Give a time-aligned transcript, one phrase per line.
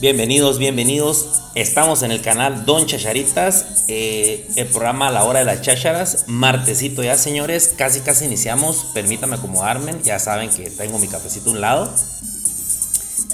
[0.00, 1.26] Bienvenidos, bienvenidos.
[1.56, 6.26] Estamos en el canal Don Chacharitas, eh, el programa a la hora de las chácharas.
[6.28, 8.92] Martesito ya, señores, casi casi iniciamos.
[8.94, 9.96] Permítame acomodarme.
[10.04, 11.92] Ya saben que tengo mi cafecito a un lado.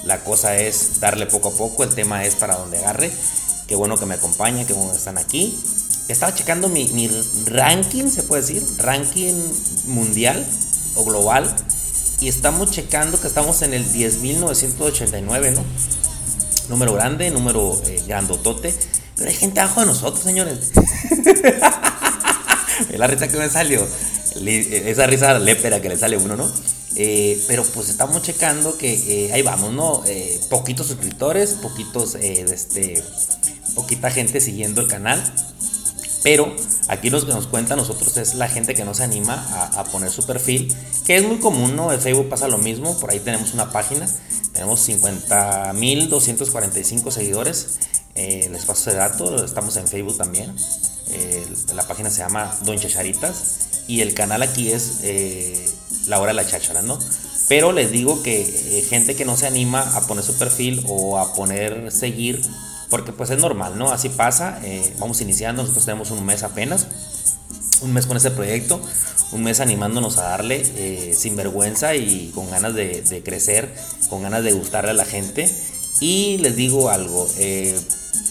[0.05, 1.83] La cosa es darle poco a poco.
[1.83, 3.11] El tema es para donde agarre.
[3.67, 5.55] Qué bueno que me acompañan, qué bueno que están aquí.
[6.07, 7.07] Estaba checando mi, mi
[7.45, 9.35] ranking, se puede decir, ranking
[9.85, 10.43] mundial
[10.95, 11.55] o global.
[12.21, 15.63] Y estamos checando que estamos en el 10.989, ¿no?
[16.69, 18.73] Número grande, número eh, grandotote.
[19.15, 20.71] Pero hay gente abajo de nosotros, señores.
[22.97, 23.87] la risa que me salió.
[24.45, 26.51] Esa risa lépera que le sale a uno, ¿no?
[26.97, 30.03] Eh, pero pues estamos checando que eh, ahí vamos, ¿no?
[30.49, 33.03] poquitos suscriptores, poquitos, este,
[33.75, 35.23] poquita gente siguiendo el canal.
[36.23, 36.53] Pero
[36.87, 39.79] aquí lo que nos cuenta a nosotros es la gente que no se anima a,
[39.79, 40.73] a, poner su perfil,
[41.05, 41.93] que es muy común, ¿no?
[41.93, 44.07] En Facebook pasa lo mismo, por ahí tenemos una página
[44.55, 47.77] tenemos 50.245 seguidores.
[48.15, 49.43] Eh, les paso ese dato.
[49.43, 50.55] Estamos en Facebook también.
[51.11, 53.83] Eh, la página se llama Don Chacharitas.
[53.87, 55.69] Y el canal aquí es eh,
[56.07, 56.97] La Hora de la Cháchara, ¿no?
[57.49, 61.35] Pero les digo que gente que no se anima a poner su perfil o a
[61.35, 62.41] poner seguir,
[62.89, 63.91] porque pues es normal, ¿no?
[63.91, 64.59] Así pasa.
[64.97, 65.61] vamos iniciando.
[65.61, 66.87] Nosotros tenemos un mes apenas.
[67.81, 68.81] Un mes con este proyecto
[69.31, 73.73] un mes animándonos a darle eh, sin vergüenza y con ganas de, crecer,
[74.09, 75.49] con ganas de gustarle a la gente.
[75.99, 77.77] Y les digo algo, eh,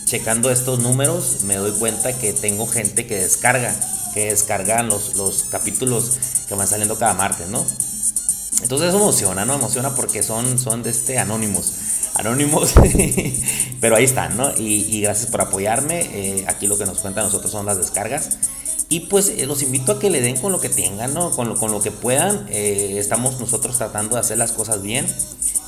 [0.06, 3.74] checando estos números me doy cuenta que tengo gente que descarga,
[4.12, 6.12] que descargan los, los capítulos
[6.48, 7.64] que van saliendo cada martes, ¿no?
[8.62, 9.54] Entonces eso emociona, ¿no?
[9.54, 11.72] Emociona porque son, son de este anónimos.
[12.14, 12.74] Anónimos,
[13.80, 14.52] pero ahí están, ¿no?
[14.56, 16.00] Y, gracias por apoyarme.
[16.12, 18.38] Eh, aquí lo que nos cuenta a nosotros son las descargas.
[18.88, 21.30] Y pues eh, los invito a que le den con lo que tengan, ¿no?
[21.30, 22.46] Con lo, con lo que puedan.
[22.50, 25.06] Eh, estamos nosotros tratando de hacer las cosas bien.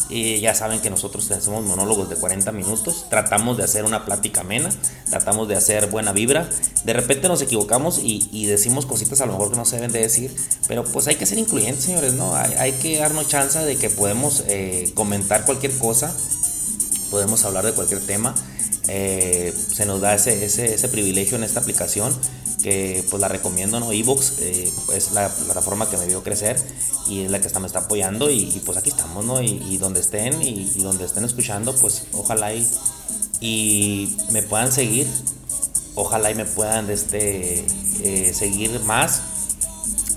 [0.08, 4.42] Y ya saben que nosotros hacemos monólogos de 40 minutos, tratamos de hacer una plática
[4.42, 4.68] amena,
[5.10, 6.48] tratamos de hacer buena vibra.
[6.84, 9.98] De repente nos equivocamos y, decimos cositas a lo mejor que no se deben de
[9.98, 10.32] decir,
[10.68, 12.36] pero pues hay que ser incluyentes, señores, ¿no?
[12.36, 16.16] Hay, que darnos chance de que podemos eh, comentar cualquier cosa,
[17.10, 18.32] podemos hablar de cualquier tema.
[18.84, 22.14] se nos da ese, ese, ese privilegio en esta aplicación
[22.62, 23.92] que pues la recomiendo, ¿no?
[23.92, 26.56] Evox eh, es la plataforma que me vio crecer
[27.08, 29.42] y es la que está, me está apoyando y, pues aquí estamos, ¿no?
[29.42, 32.52] Y, donde estén y, donde estén escuchando, pues ojalá
[33.40, 35.06] y, me puedan seguir,
[35.94, 37.64] ojalá y me puedan este,
[38.02, 39.22] eh, seguir más.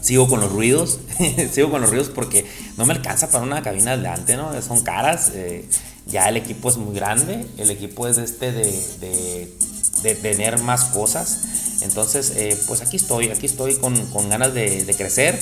[0.01, 0.99] Sigo con los ruidos,
[1.51, 2.45] sigo con los ruidos porque
[2.77, 4.59] no me alcanza para una cabina adelante, ¿no?
[4.61, 5.67] Son caras, eh,
[6.07, 9.53] ya el equipo es muy grande, el equipo es este de,
[10.01, 11.39] de tener más cosas
[11.81, 15.39] entonces, eh, pues aquí estoy, aquí estoy con, ganas de, crecer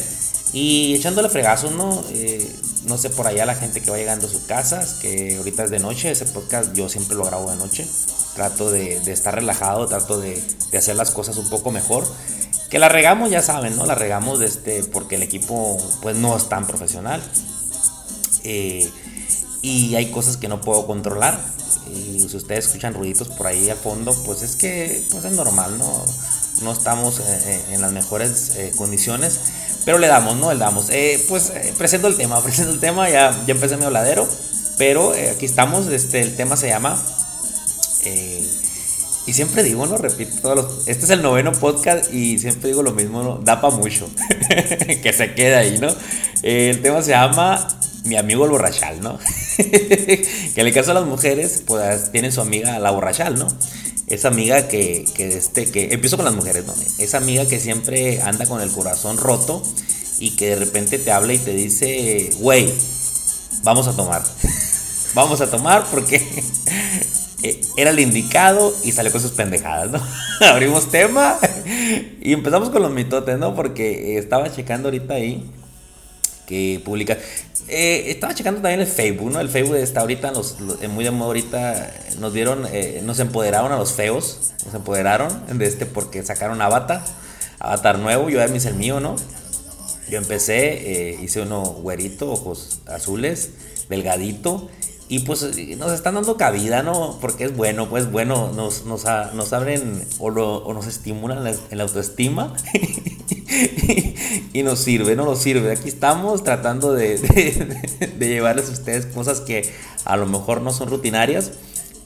[0.54, 2.04] y echándole fregazos, ¿no?
[2.12, 5.64] Eh, no sé por allá la gente que va llegando a sus casas, que ahorita
[5.64, 7.88] es de noche, ese podcast yo siempre lo grabo de noche.
[8.36, 10.42] Trato de, estar relajado, trato de,
[10.78, 12.06] hacer las cosas un poco mejor.
[12.70, 13.86] Que la regamos, ya saben, ¿no?
[13.86, 17.24] La regamos este, porque el equipo pues no es tan profesional.
[18.44, 18.90] Eh,
[19.62, 21.40] y hay cosas que no puedo controlar
[21.94, 25.78] y si ustedes escuchan ruiditos por ahí al fondo, pues es que pues es normal,
[25.78, 26.06] ¿no?
[26.62, 29.40] No estamos eh, eh, en las mejores eh, condiciones,
[29.86, 30.52] pero le damos, ¿no?
[30.52, 30.88] Le damos.
[31.28, 34.28] pues presento el tema, presento el tema, ya, ya empecé mi habladero,
[34.78, 37.02] pero aquí estamos, este, el tema se llama...
[39.26, 42.92] y siempre digo, no repito todos Este es el noveno podcast y siempre digo lo
[42.92, 43.40] mismo, ¿no?
[43.40, 44.10] Da para mucho.
[45.04, 45.90] que se quede ahí, ¿no?
[46.44, 47.68] el tema se llama
[48.06, 49.20] mi amigo el borrachal, ¿no?
[50.54, 53.48] que en el caso de las mujeres, pues tienen su amiga la borrachal, ¿no?
[54.08, 56.74] Esa amiga que, que, este, que, empiezo con las mujeres, ¿no?
[57.00, 59.62] Esa amiga que siempre anda con el corazón roto
[60.20, 62.72] y que de repente te habla y te dice, güey,
[63.64, 64.24] vamos a tomar.
[65.16, 66.18] vamos a tomar porque
[67.44, 70.02] eh, era el indicado y salió con sus pendejadas, ¿no?
[70.48, 71.40] Abrimos tema
[72.22, 73.56] y empezamos con los mitotes, ¿no?
[73.56, 75.44] Porque estaba checando ahorita ahí
[76.48, 77.18] que publica.
[77.68, 79.42] Eh, estaba checando también el Facebook, ¿no?
[79.42, 83.74] El Facebook está ahorita, los, eh, muy de moda ahorita, nos dieron, eh, nos empoderaron
[83.74, 85.30] a los feos, nos empoderaron
[85.60, 87.04] de este porque sacaron Avatar,
[87.60, 89.18] Avatar nuevo, yo ya me hice el mío, ¿no?
[90.10, 93.50] Yo empecé, hice uno güerito, ojos azules,
[93.90, 94.70] delgadito,
[95.10, 95.42] y pues
[95.78, 97.18] nos están dando cabida, ¿no?
[97.20, 99.04] Porque es bueno, pues bueno, nos, nos,
[99.34, 102.56] nos abren o, o, nos estimulan la, la autoestima
[104.54, 105.72] y nos sirve, no nos sirve.
[105.72, 107.18] Aquí estamos tratando de,
[108.18, 109.72] de, llevarles a ustedes cosas que
[110.06, 111.52] a lo mejor no son rutinarias,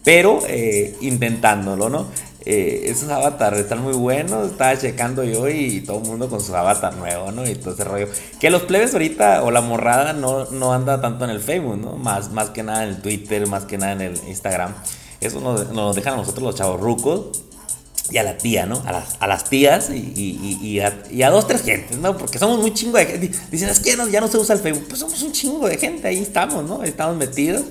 [0.04, 2.08] pero eh, intentándolo, ¿no?
[2.44, 4.52] Eh, esos avatars están muy buenos.
[4.52, 7.48] Estaba checando yo y todo el mundo con su avatar nuevo, ¿no?
[7.48, 8.08] Y todo ese rollo.
[8.40, 11.98] Que los plebes ahorita o la morrada no, no anda tanto en el Facebook, ¿no?
[11.98, 14.74] Más, más que nada en el Twitter, más que nada en el Instagram.
[15.20, 17.44] Eso nos, nos dejan a nosotros los chavos rucos
[18.10, 18.82] y a la tía, ¿no?
[18.86, 22.18] A las, a las tías y, y, y, a, y, a, dos, tres gentes, ¿no?
[22.18, 23.32] Porque somos muy chingo de gente.
[23.52, 24.86] Dicen, es que ya no se usa el Facebook.
[24.88, 26.84] Pues somos un chingo de gente, ahí estamos, ¿no?
[26.84, 27.64] Estamos metidos.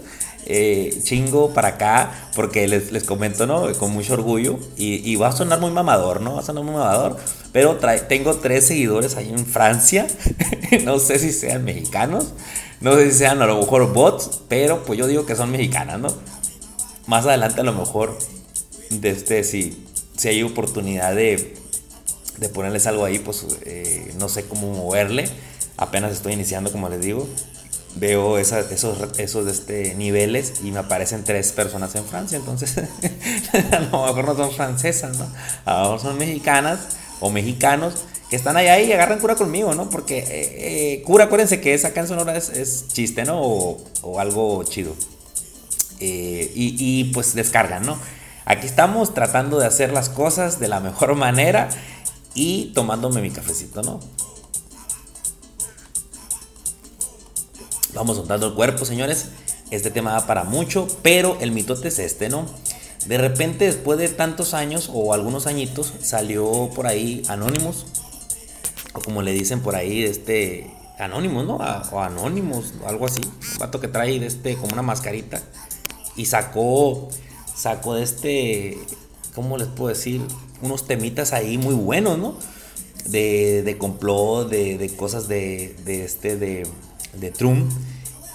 [0.47, 3.71] Eh, chingo para acá, porque les, les comento, ¿no?
[3.75, 4.59] Con mucho orgullo.
[4.77, 6.35] Y, va a sonar muy mamador, ¿no?
[6.35, 7.19] Va a sonar muy mamador.
[7.53, 10.07] Pero trae, tengo tres seguidores ahí en Francia.
[10.85, 12.33] no sé si sean mexicanos.
[12.81, 14.41] No sé si sean a lo mejor bots.
[14.49, 16.09] Pero pues yo digo que son mexicanas, ¿no?
[17.07, 18.17] Más adelante a lo mejor,
[18.91, 19.85] de este, sí
[20.21, 21.55] si hay oportunidad de,
[22.37, 25.25] de ponerles algo ahí, pues eh, no sé cómo moverle.
[25.79, 27.27] Apenas estoy iniciando, como les digo.
[27.95, 28.71] Veo esos,
[29.17, 32.37] esos este, niveles y me aparecen tres personas en Francia.
[32.37, 32.77] Entonces,
[33.73, 35.27] a lo mejor no son francesas, ¿no?
[35.65, 36.81] A lo mejor son mexicanas
[37.21, 37.95] o mexicanos
[38.29, 39.89] que están allá y agarran cura conmigo, ¿no?
[39.89, 40.27] Porque eh,
[40.99, 43.41] eh, cura, acuérdense que esa en Sonora es, chiste, ¿no?
[43.41, 44.95] O, o algo chido.
[45.99, 47.99] y, y pues descargan, ¿no?
[48.51, 51.69] Aquí estamos tratando de hacer las cosas de la mejor manera
[52.35, 54.01] y tomándome mi cafecito, ¿no?
[57.95, 59.29] Vamos soltando el cuerpo, señores.
[59.71, 62.45] Este tema va para mucho, pero el mitote es este, ¿no?
[63.07, 67.87] De repente, después de tantos años o algunos añitos, salió por ahí Anonymous,
[68.95, 71.55] o como le dicen por ahí, este Anonymous, ¿no?
[71.93, 73.21] O Anonymous, algo así.
[73.25, 75.41] Un vato que trae este, como una mascarita.
[76.17, 77.11] Y sacó
[77.55, 78.79] sacó de este,
[79.35, 80.23] ¿cómo les puedo decir?
[80.63, 82.35] Unos temitas ahí muy buenos, ¿no?
[83.07, 86.67] De, de complot, de, de, cosas de, de este, de,
[87.15, 87.71] de, Trump.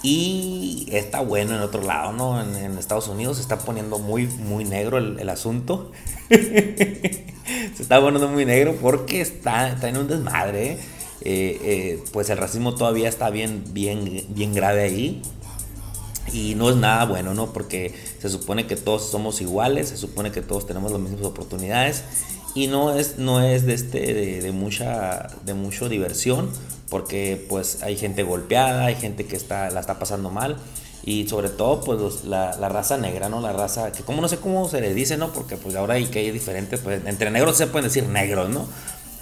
[0.02, 2.40] Y está bueno en otro lado, ¿no?
[2.40, 5.92] En, Estados Unidos se está poniendo muy, muy negro el, asunto.
[6.28, 7.24] se
[7.78, 10.72] está poniendo muy negro porque está, está en un desmadre.
[10.72, 10.78] ¿eh?
[11.22, 15.22] Eh, eh, pues el racismo todavía está bien, bien, bien grave ahí.
[16.32, 17.52] Y no es nada bueno, ¿no?
[17.52, 22.02] Porque se supone que todos somos iguales, se supone que todos tenemos las mismas oportunidades
[22.54, 26.50] y no es, no es de, este, de, mucha, de mucho diversión
[26.88, 30.56] porque pues hay gente golpeada, hay gente que está, la está pasando mal
[31.04, 33.40] y sobre todo pues la, la, raza negra, ¿no?
[33.40, 35.32] La raza, que como no sé cómo se le dice, ¿no?
[35.32, 38.66] Porque pues ahora hay que hay diferentes, pues entre negros se pueden decir negros, ¿no?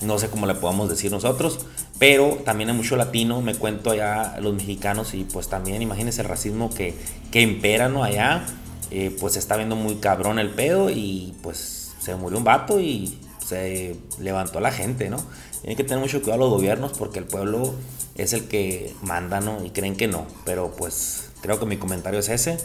[0.03, 1.59] no sé cómo le podamos decir nosotros,
[1.99, 6.29] pero también hay mucho latino, me cuento allá los mexicanos y pues también imagínense el
[6.29, 6.95] racismo que,
[7.31, 8.03] que impera ¿no?
[8.03, 8.45] allá,
[8.91, 12.81] eh, pues se está viendo muy cabrón el pedo y pues se murió un vato
[12.81, 15.19] y se levantó la gente, ¿no?
[15.61, 17.75] Tienen que tener mucho cuidado los gobiernos porque el pueblo
[18.15, 19.65] es el que manda, ¿no?
[19.65, 22.59] Y creen que no, pero pues creo que mi comentario es ese.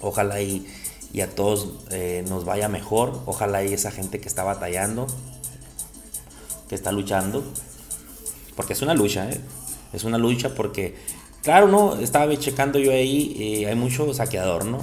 [0.00, 0.66] Ojalá y,
[1.12, 5.06] y a todos eh, nos vaya mejor, ojalá y esa gente que está batallando
[6.68, 7.44] que está luchando,
[8.56, 9.40] porque es una lucha, ¿eh?
[9.92, 10.94] es una lucha porque,
[11.42, 14.78] claro, no, estaba checando yo ahí, eh, hay mucho saqueador, ¿no?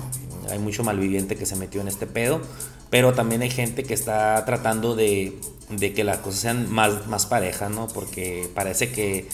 [0.50, 2.42] Hay mucho malviviente que se metió en este pedo,
[2.90, 5.38] pero también hay gente que está tratando de,
[5.70, 7.88] de que las cosas sean más, más parejas, ¿no?
[7.88, 9.28] Porque parece que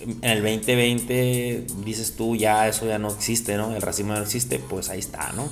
[0.00, 3.74] en el 2020 dices tú, ya eso ya no existe, ¿no?
[3.74, 5.48] El racismo no existe, pues ahí está, ¿no?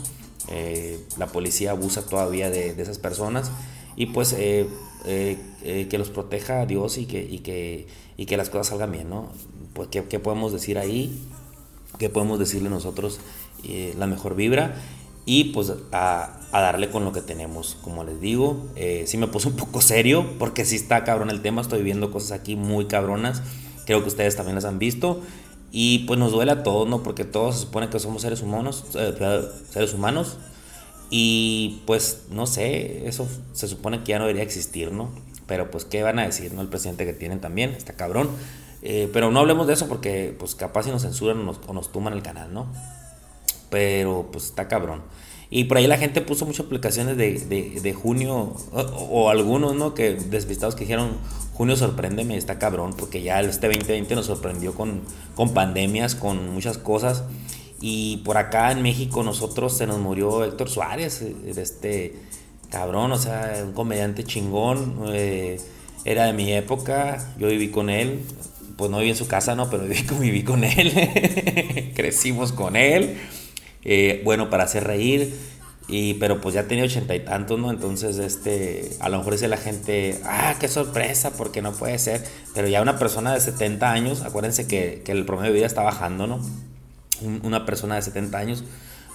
[0.48, 3.52] Eh, la policía abusa todavía de, de esas personas
[3.94, 4.66] y pues eh,
[5.06, 7.86] eh, eh, que los proteja a Dios y que, y que,
[8.16, 9.28] y que las cosas salgan bien, ¿no?
[9.72, 11.22] Pues, ¿qué, ¿qué, podemos decir ahí?
[11.98, 13.20] ¿Qué podemos decirle nosotros?
[13.64, 14.74] Eh, la mejor vibra
[15.26, 18.68] y pues a, a, darle con lo que tenemos, como les digo.
[18.74, 22.10] Eh, sí me puse un poco serio porque sí está cabrón el tema, estoy viendo
[22.10, 23.42] cosas aquí muy cabronas,
[23.84, 25.20] creo que ustedes también las han visto.
[25.72, 27.02] Y pues nos duele a todos, ¿no?
[27.02, 28.84] Porque todos se supone que somos seres humanos,
[29.70, 30.38] seres humanos,
[31.10, 35.10] y pues no sé, eso se supone que ya no debería existir, ¿no?
[35.46, 36.62] Pero pues qué van a decir, ¿no?
[36.62, 38.30] El presidente que tienen también, está cabrón.
[38.82, 41.72] Eh, pero no hablemos de eso porque pues capaz si nos censuran o nos, o
[41.72, 42.66] nos tuman el canal, ¿no?
[43.68, 45.02] Pero pues está cabrón.
[45.50, 49.74] Y por ahí la gente puso muchas aplicaciones de, de, de junio, o, o, algunos,
[49.74, 49.94] ¿no?
[49.94, 51.18] Que despistados que dijeron,
[51.54, 55.02] junio sorpréndeme, está cabrón, porque ya este 2020 nos sorprendió con,
[55.34, 57.24] con pandemias, con muchas cosas.
[57.80, 62.14] Y por acá en México nosotros se nos murió Héctor Suárez, eh, este
[62.70, 65.58] cabrón, o sea, un comediante chingón, eh,
[66.04, 68.20] era de mi época, yo viví con él,
[68.76, 69.84] pues no viví en su casa, no, pero
[70.20, 73.16] viví, con él, crecimos con él,
[73.84, 75.34] eh, bueno, para hacer reír,
[75.88, 77.70] y, pero pues ya tenía ochenta y tantos, ¿no?
[77.70, 82.24] Entonces, este, a lo mejor dice la gente, ah, qué sorpresa, porque no puede ser,
[82.54, 86.28] pero ya una persona de 70 años, acuérdense que el promedio de vida está bajando,
[86.28, 86.40] ¿no?
[87.42, 88.64] Una persona de 70 años,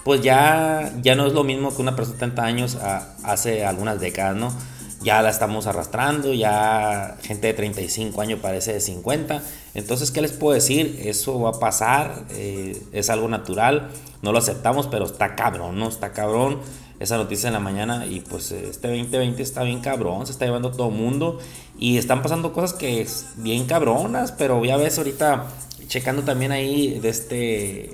[0.03, 2.77] pues ya, ya no es lo mismo que una persona de 70 años
[3.24, 4.53] hace algunas décadas, ¿no?
[5.01, 9.41] Ya la estamos arrastrando, ya gente de 35 años parece de 50.
[9.74, 11.00] Entonces, ¿qué les puedo decir?
[11.03, 13.89] Eso va a pasar, eh, es algo natural,
[14.21, 15.89] no lo aceptamos, pero está cabrón, ¿no?
[15.89, 16.59] Está cabrón
[17.00, 20.71] esa noticia en la mañana y pues este 2020 está bien cabrón, se está llevando
[20.71, 21.39] todo el mundo
[21.77, 25.45] y están pasando cosas que es bien cabronas, pero ya ves ahorita
[25.88, 27.89] checando también ahí de este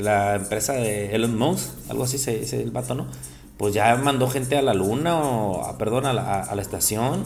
[0.00, 3.06] la empresa de Elon Musk, algo así se dice el vato, ¿no?
[3.56, 7.24] Pues ya mandó gente a la luna o, perdón, a la, a la estación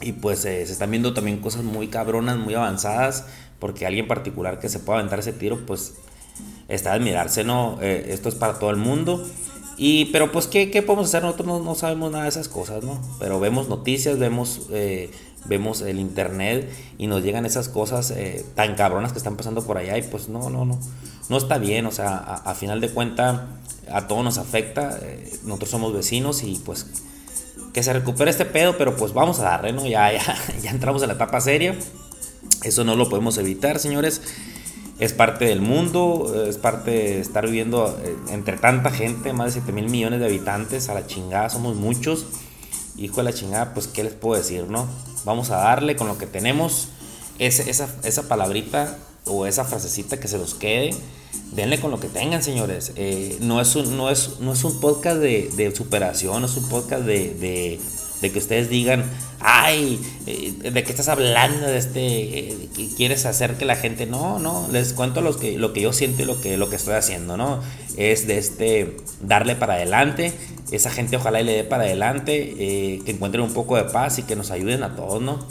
[0.00, 3.26] y pues eh, se están viendo también cosas muy cabronas, muy avanzadas,
[3.58, 5.94] porque alguien particular que se pueda aventar ese tiro, pues
[6.68, 7.78] está de admirarse, ¿no?
[7.80, 9.26] Eh, esto es para todo el mundo.
[9.78, 11.22] Y, pero pues, ¿qué, qué podemos hacer?
[11.22, 13.00] Nosotros no, no, sabemos nada de esas cosas, ¿no?
[13.18, 15.10] Pero vemos noticias, vemos, eh,
[15.48, 19.78] vemos el internet y nos llegan esas cosas eh, tan cabronas que están pasando por
[19.78, 20.78] allá y pues no, no, no,
[21.28, 23.48] no está bien, o sea, a, final de cuenta
[23.90, 26.86] a todos nos afecta, eh, nosotros somos vecinos y pues
[27.72, 29.86] que se recupere este pedo, pero pues vamos a darle, ¿no?
[29.86, 30.22] Ya, ya,
[30.62, 31.76] ya entramos en la etapa seria,
[32.62, 34.22] eso no lo podemos evitar, señores
[34.98, 39.60] es parte del mundo, es parte de estar viviendo eh, entre tanta gente, más de
[39.60, 42.26] 7 mil millones de habitantes, a la chingada, somos muchos.
[42.96, 44.86] Hijo de la chingada, pues, ¿qué les puedo decir, no?
[45.24, 46.88] Vamos a darle con lo que tenemos,
[47.38, 50.90] esa, esa palabrita o esa frasecita que se nos quede,
[51.52, 52.92] denle con lo que tengan, señores.
[52.96, 56.56] Eh, no, es un, no, es, no es un podcast de, de superación, no es
[56.56, 57.80] un podcast de
[58.20, 59.04] que ustedes digan,
[59.40, 61.66] ay, eh, ¿de qué estás hablando?
[61.66, 64.06] De este, eh, ¿Quieres hacer que la gente?
[64.06, 66.76] No, no, les cuento lo que, lo que yo siento y lo que, lo que
[66.76, 67.60] estoy haciendo, ¿no?
[67.96, 70.32] Es de este, darle para adelante,
[70.72, 74.18] esa gente ojalá y le dé para adelante, eh, que encuentren un poco de paz
[74.18, 75.46] y que nos ayuden a todos, ¿no?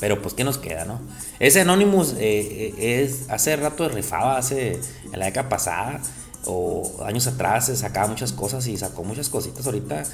[0.00, 1.00] Pero pues, ¿qué nos queda, no?
[1.38, 4.78] Ese Anonymous es, hace rato rifaba, hace,
[5.12, 6.00] en la década pasada,
[6.46, 10.04] o años atrás, se sacaba muchas cosas y sacó muchas cositas ahorita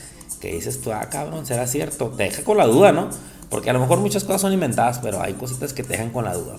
[0.40, 2.08] que dices tú, ah, cabrón, será cierto.
[2.08, 3.10] Te deja con la duda, ¿no?
[3.50, 6.24] Porque a lo mejor muchas cosas son inventadas, pero hay cositas que te dejan con
[6.24, 6.56] la duda.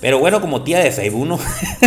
[0.00, 1.38] Pero bueno, como tía de Facebook, ¿no?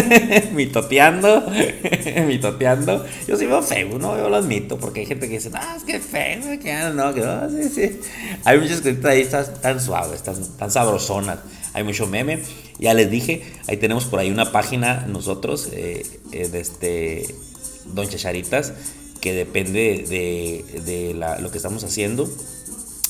[0.54, 1.44] mitoteando,
[2.26, 3.06] mitoteando.
[3.28, 4.18] Yo sí veo Facebook, ¿no?
[4.18, 7.22] Yo lo admito, porque hay gente que dice, ah, es que Facebook, que no, que
[7.22, 8.00] no, sí, sí.
[8.44, 11.40] Hay muchas cositas ahí tan, tan suaves, tan, tan sabrosonas.
[11.78, 12.42] Hay mucho meme.
[12.80, 17.36] Ya les dije, ahí tenemos por ahí una página nosotros, eh, eh, de este
[17.94, 18.74] Don Chacharitas,
[19.22, 22.28] que depende de, lo que estamos haciendo.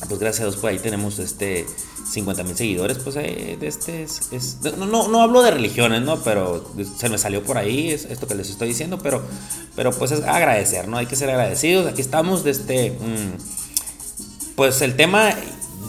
[0.09, 1.65] Pues gracias a Dios, por ahí tenemos este
[2.11, 2.97] 50 mil seguidores.
[2.97, 6.21] Pues eh, de este es, no, no, hablo de religiones, ¿no?
[6.23, 8.99] Pero se me salió por ahí es esto que les estoy diciendo.
[9.01, 9.23] Pero,
[9.77, 10.97] pero pues es agradecer, ¿no?
[10.97, 11.87] Hay que ser agradecidos.
[11.87, 12.91] Aquí estamos de este.
[12.91, 13.37] Mm,
[14.57, 15.33] pues el tema,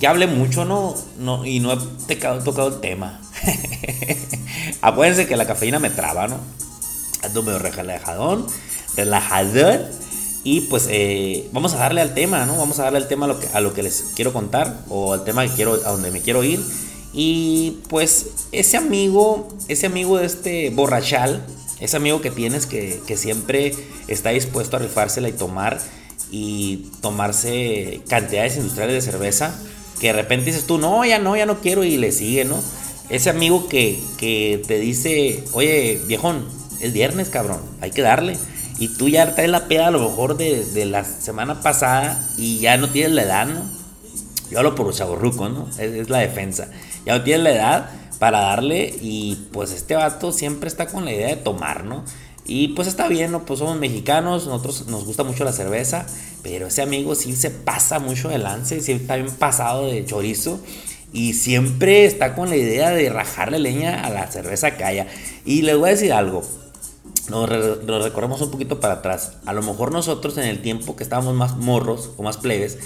[0.00, 0.94] ya hablé mucho, ¿no?
[1.18, 3.20] no y no he tocado, el tema.
[4.82, 6.38] Acuérdense que la cafeína me traba, ¿no?
[7.22, 8.46] Ando medio relajadón,
[8.96, 9.82] relajadón.
[10.44, 12.56] Y pues eh, vamos a darle al tema, ¿no?
[12.56, 15.12] Vamos a darle al tema a lo, que, a lo que les quiero contar o
[15.12, 16.60] al tema que quiero, a donde me quiero ir.
[17.12, 21.44] Y pues ese amigo, ese amigo de este borrachal,
[21.80, 23.74] ese amigo que tienes que siempre
[24.06, 25.78] está dispuesto a rifársela y tomar
[26.30, 29.54] y tomarse cantidades industriales de cerveza,
[30.00, 32.56] que de repente dices tú, no, ya no, ya no quiero y le sigue, ¿no?
[33.08, 36.46] Ese amigo que, que te dice, oye, viejón,
[36.80, 38.36] es viernes, cabrón, hay que darle
[38.78, 42.76] y tú ya traes la peda a lo mejor de, la semana pasada y ya
[42.76, 43.62] no tienes la edad, ¿no?
[44.50, 45.68] Yo hablo por los ¿no?
[45.78, 46.68] Es, la defensa.
[47.04, 51.12] Ya no tienes la edad para darle y pues este vato siempre está con la
[51.12, 52.04] idea de tomar, ¿no?
[52.48, 53.44] Y pues está bien, ¿no?
[53.44, 56.06] Pues somos mexicanos, nosotros nos gusta mucho la cerveza,
[56.42, 60.58] pero ese amigo sí se pasa mucho de lance, sí está bien pasado de chorizo
[61.12, 65.06] y siempre está con la idea de rajarle leña a la cerveza calla.
[65.44, 66.42] Y les voy a decir algo,
[67.28, 69.34] nos, recorremos un poquito para atrás.
[69.44, 72.78] A lo mejor nosotros en el tiempo que estábamos más morros o más plebes,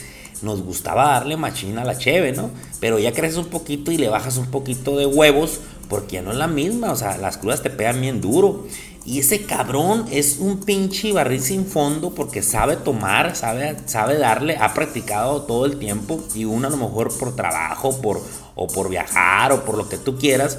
[0.43, 2.51] nos gustaba darle machina a la cheve, ¿no?
[2.81, 6.33] Pero ya creces un poquito y le bajas un poquito de huevos porque ya no
[6.33, 8.67] es la misma, o sea, las crudas te pegan bien duro.
[9.05, 14.57] Y ese cabrón es un pinche barril sin fondo porque sabe tomar, sabe, sabe darle,
[14.57, 18.23] ha practicado todo el tiempo y uno a lo mejor por trabajo, por,
[18.55, 20.59] o por viajar o por lo que tú quieras,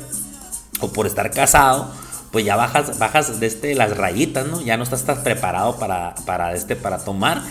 [0.81, 1.89] o por estar casado,
[2.33, 4.59] pues ya bajas, bajas de este, las rayitas, ¿no?
[4.61, 7.43] Ya no estás, preparado para, para, este, para tomar.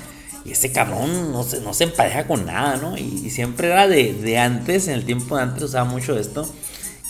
[0.45, 2.99] Y ese cabrón no se, no se empareja con nada, ¿no?
[2.99, 6.53] Y, siempre era de, antes, en el tiempo de antes usaba mucho esto,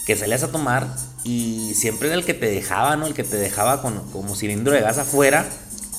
[0.07, 0.89] que salías a tomar
[1.25, 3.07] y siempre era el que te dejaba, ¿no?
[3.07, 5.47] El que te dejaba con, como cilindro de gas afuera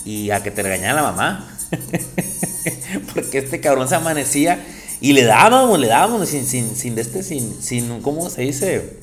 [0.05, 1.49] y a que te regañara la mamá.
[3.13, 4.63] Porque este cabrón se amanecía
[5.01, 8.99] y le dábamos, le dábamos sin, sin, sin, este, sin, sin, ¿cómo se dice?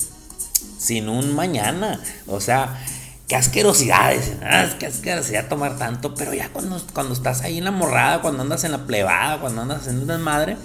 [0.81, 2.01] sin un mañana.
[2.27, 2.83] O sea,
[3.29, 7.71] qué asquerosidad, ah, qué asquerosidad tomar tanto, pero ya cuando, cuando estás ahí en la
[7.71, 10.57] morrada, cuando andas en la plebada, cuando andas en una madre,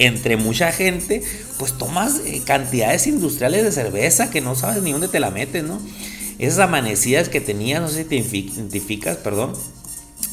[0.00, 1.22] entre mucha gente,
[1.58, 5.62] pues tomas eh, cantidades industriales de cerveza que no sabes ni dónde te la metes,
[5.62, 5.78] ¿no?
[6.38, 9.52] Esas amanecidas que tenías, no sé si te identificas, perdón,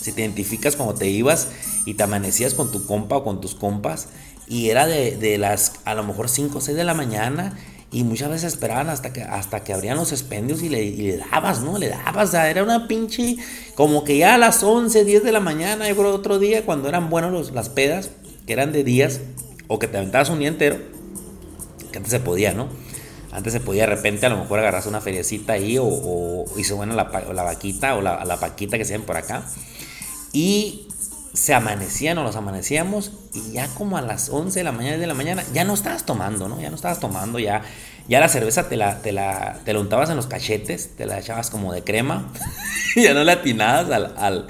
[0.01, 1.49] si te identificas cuando te ibas
[1.85, 4.07] y te amanecías con tu compa o con tus compas,
[4.47, 7.57] y era de, las a lo mejor 5 o 6 de la mañana
[7.91, 11.77] y muchas veces esperaban hasta que, hasta que abrían los expendios y le, dabas, ¿no?
[11.77, 13.35] Le dabas, era una pinche,
[13.75, 16.87] como que ya a las 11, 10 de la mañana, yo creo otro día, cuando
[16.87, 18.11] eran buenos los, las pedas,
[18.45, 19.19] que eran de días,
[19.67, 20.77] o que te aventabas un día entero,
[21.91, 22.69] que antes se podía, ¿no?
[23.31, 26.75] Antes se podía de repente a lo mejor agarrarse una feriecita ahí o, o hizo
[26.75, 29.43] buena la, la vaquita o la, la paquita que se ven por acá.
[30.33, 30.87] Y
[31.37, 35.05] se amanecían o nos amanecíamos y ya como a las 11 de la mañana de
[35.05, 36.59] la mañana ya no estabas tomando, ¿no?
[36.59, 37.61] Ya no estabas tomando, ya,
[38.07, 41.51] ya la cerveza te la, te la, te untabas en los cachetes, te la echabas
[41.51, 42.31] como de crema,
[42.95, 44.47] ya no le atinabas al,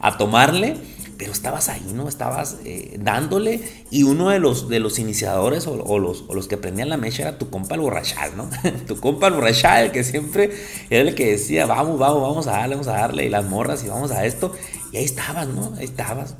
[0.00, 0.76] a tomarle,
[1.20, 2.08] pero estabas ahí, ¿no?
[2.08, 3.60] Estabas eh, dándole
[3.90, 7.24] y uno de los, de los iniciadores o, los, o los que prendían la mecha
[7.24, 8.48] era tu compa el borrachal, ¿no?
[8.86, 10.50] tu compa el borrachal que siempre
[10.88, 13.84] era el que decía, vamos, vamos, vamos a darle, vamos a darle y las morras
[13.84, 14.54] y vamos a esto.
[14.92, 15.74] Y ahí estabas, ¿no?
[15.76, 16.36] Ahí estabas.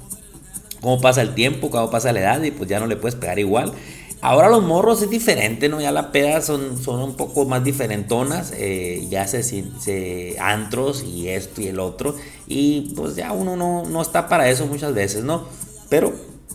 [0.80, 3.38] Cómo pasa el tiempo, cómo pasa la edad y pues ya no le puedes pegar
[3.38, 3.74] igual.
[4.22, 5.80] Ahora los morros es diferente, ¿no?
[5.80, 11.28] Ya la peda son, son un poco más diferentonas, eh, ya se, se antros y
[11.28, 15.24] esto y el otro, y pues ya uno no, no, está para eso muchas veces,
[15.24, 15.46] ¿no?
[15.88, 16.12] Pero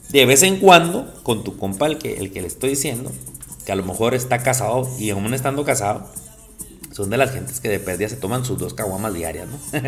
[0.10, 3.12] de vez en cuando, con tu compa, el que, el que le estoy diciendo,
[3.66, 6.08] que a lo mejor está casado y aún estando casado,
[6.96, 9.60] son de las gentes que de pérdida se toman sus dos caguamas diarias, ¿no?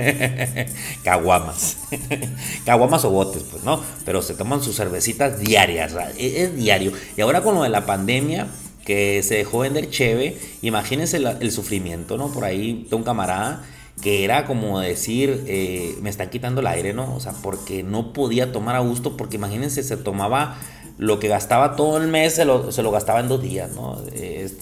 [1.06, 1.78] caguamas.
[2.66, 3.82] caguamas o botes, pues, ¿no?
[4.04, 6.92] Pero se toman sus cervecitas diarias, e-, es, diario.
[7.16, 8.48] Y ahora con lo de la pandemia,
[8.84, 12.30] que se dejó vender cheve, imagínense el, sufrimiento, ¿no?
[12.30, 13.64] Por ahí de un camarada
[14.02, 17.16] que era como decir, eh, me están quitando el aire, ¿no?
[17.16, 20.58] O sea, porque no podía tomar a gusto, porque imagínense, se tomaba
[20.98, 24.02] lo que gastaba todo el mes se lo, se lo gastaba en dos días, ¿no?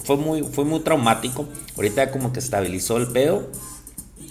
[0.04, 1.46] Fue, muy, fue muy traumático.
[1.76, 3.48] Ahorita como que estabilizó el pedo.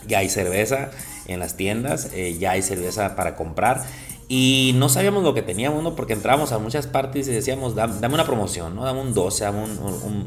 [0.08, 0.92] Ya hay cerveza
[1.28, 3.84] en las tiendas, eh, ya hay cerveza para comprar.
[4.28, 5.96] Y no sabíamos lo que teníamos, ¿no?
[5.96, 8.84] Porque entrábamos a muchas partes y decíamos, dame, una promoción, ¿no?
[8.84, 9.80] Dame un 12, dame un,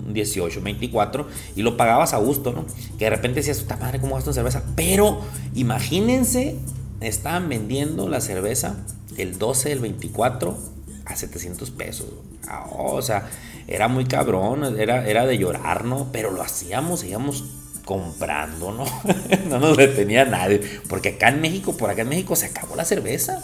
[0.06, 1.26] un, 18, 24.
[1.54, 2.64] Y lo pagabas a gusto, ¿no?
[2.98, 4.62] Que de repente decías, puta madre, ¿cómo gasto en cerveza?
[4.76, 5.20] Pero
[5.54, 6.56] imagínense,
[7.00, 8.76] estaban vendiendo la cerveza
[9.16, 10.77] el 12, el 24
[11.08, 12.06] a 700 pesos.
[12.46, 13.28] Ah, o sea,
[13.66, 16.08] era muy cabrón, era, era de llorar, ¿no?
[16.12, 17.44] Pero lo hacíamos, íbamos
[17.84, 18.84] comprando, ¿no?
[19.48, 20.60] no nos detenía nadie.
[20.88, 23.42] Porque acá en México, por acá en México se acabó la cerveza.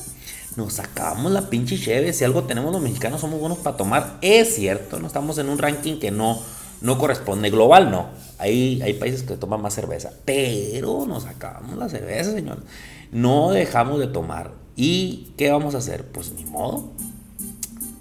[0.57, 2.13] Nos acabamos la pinche cheve.
[2.13, 4.19] Si algo tenemos los mexicanos, somos buenos para tomar.
[4.21, 6.39] Es cierto, no estamos en un ranking que no,
[6.81, 7.51] no corresponde.
[7.51, 8.09] Global no.
[8.39, 10.13] Hay, hay países que toman más cerveza.
[10.25, 12.63] Pero nos acabamos la cerveza, señor.
[13.11, 14.53] No dejamos de tomar.
[14.77, 16.05] ¿Y qué vamos a hacer?
[16.05, 16.93] Pues ni modo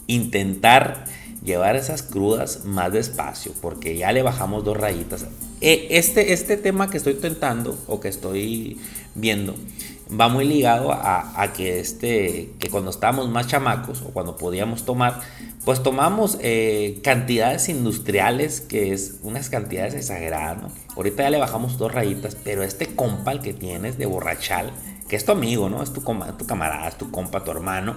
[0.07, 1.05] intentar
[1.43, 5.25] llevar esas crudas más despacio, porque ya le bajamos dos rayitas.
[5.61, 8.79] E, este, este tema que estoy tentando o que estoy
[9.15, 9.55] viendo
[10.19, 15.21] va muy ligado a, que, este, que cuando estábamos más chamacos o cuando podíamos tomar,
[15.65, 20.61] pues tomamos eh, cantidades industriales, que es unas cantidades exageradas.
[20.61, 20.71] ¿no?
[20.95, 24.71] Ahorita ya le bajamos dos rayitas, pero este compa el que tienes de borrachal,
[25.07, 25.83] que es tu amigo, ¿no?
[25.83, 27.95] Es tu, tu camarada, es tu compa, tu hermano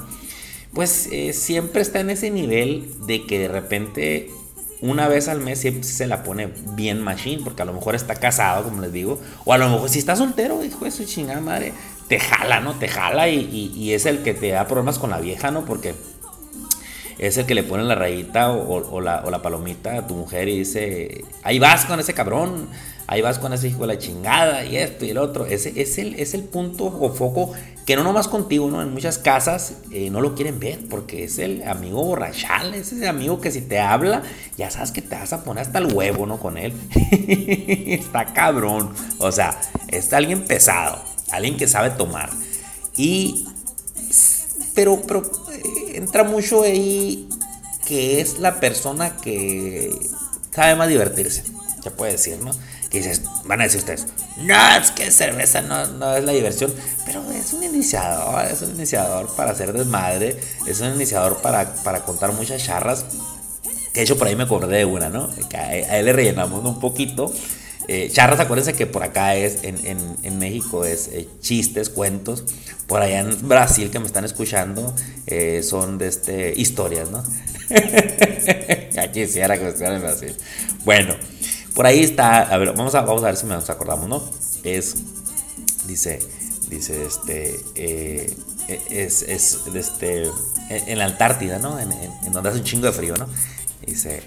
[0.76, 4.30] pues eh, siempre está en ese nivel de que de repente
[4.82, 8.14] una vez al mes siempre se la pone bien machine, porque a lo mejor está
[8.14, 11.40] casado, como les digo, o a lo mejor si está soltero, hijo de su chingada
[11.40, 11.72] madre,
[12.08, 12.74] te jala, ¿no?
[12.74, 15.64] Te jala y, es el que te da problemas con la vieja, ¿no?
[15.64, 15.94] Porque
[17.18, 20.48] es el que le pone la rayita o, la, o la palomita a tu mujer
[20.48, 22.68] y dice, ahí vas con ese cabrón,
[23.06, 25.46] ahí vas con ese hijo de la chingada y esto y el otro.
[25.46, 27.52] Ese es el, es el punto o foco
[27.86, 28.82] que no nomás contigo, ¿no?
[28.82, 33.08] En muchas casas eh, no lo quieren ver porque es el amigo borrachal, es ese
[33.08, 34.22] amigo que si te habla,
[34.58, 36.38] ya sabes que te vas a poner hasta el huevo, ¿no?
[36.38, 36.74] Con él.
[37.86, 38.92] Está cabrón.
[39.18, 41.00] O sea, está alguien pesado,
[41.30, 42.30] alguien que sabe tomar.
[42.96, 43.46] Y,
[44.74, 45.22] pero, pero
[45.96, 47.28] entra mucho ahí
[47.86, 49.90] que es la persona que
[50.52, 51.44] sabe más divertirse,
[51.82, 52.50] se puede decir, ¿no?
[52.90, 54.06] Que dices, van a decir ustedes,
[54.38, 58.70] no, es que cerveza no, no, es la diversión, pero es un iniciador, es un
[58.70, 63.04] iniciador para hacer desmadre, es un iniciador para, para contar muchas charras.
[63.92, 65.30] Que de hecho por ahí me acordé de una, ¿no?
[65.48, 67.32] Que a, él le rellenamos un poquito.
[67.88, 72.44] Eh, charras, acuérdense que por acá es, en, en, en México es eh, chistes, cuentos.
[72.86, 74.94] Por allá en Brasil que me están escuchando
[75.26, 77.24] eh, son de este, historias, ¿no?
[78.92, 80.34] ya quisiera que me estuvieran en Brasil.
[80.84, 81.14] Bueno,
[81.74, 84.22] por ahí está, a ver, vamos a, vamos a ver si nos acordamos, ¿no?
[84.64, 84.96] Es
[85.86, 86.18] dice,
[86.68, 88.36] dice, este, eh,
[88.90, 90.30] es, es, este,
[90.68, 91.78] en la Antártida, ¿no?
[91.78, 91.90] En,
[92.32, 93.28] donde hace un chingo de frío, ¿no?
[93.86, 94.22] Dice,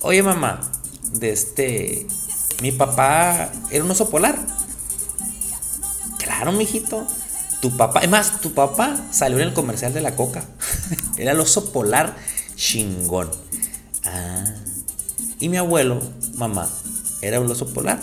[0.00, 0.60] oye mamá,
[1.12, 2.06] de este,
[2.62, 4.38] mi papá era un oso polar.
[6.18, 7.04] Claro, mijito.
[7.60, 10.44] Tu papá, es más, tu papá salió en el comercial de la coca.
[11.16, 12.14] era el oso polar
[12.54, 13.30] chingón.
[14.04, 14.44] Ah.
[15.40, 16.00] Y mi abuelo,
[16.34, 16.70] mamá,
[17.20, 18.00] era un oso polar.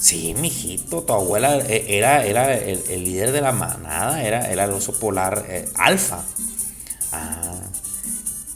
[0.00, 4.70] Sí, mijito, tu abuela e, era, era el, líder de la manada, era, era el
[4.72, 6.24] oso polar eh, alfa.
[7.12, 7.60] Ah.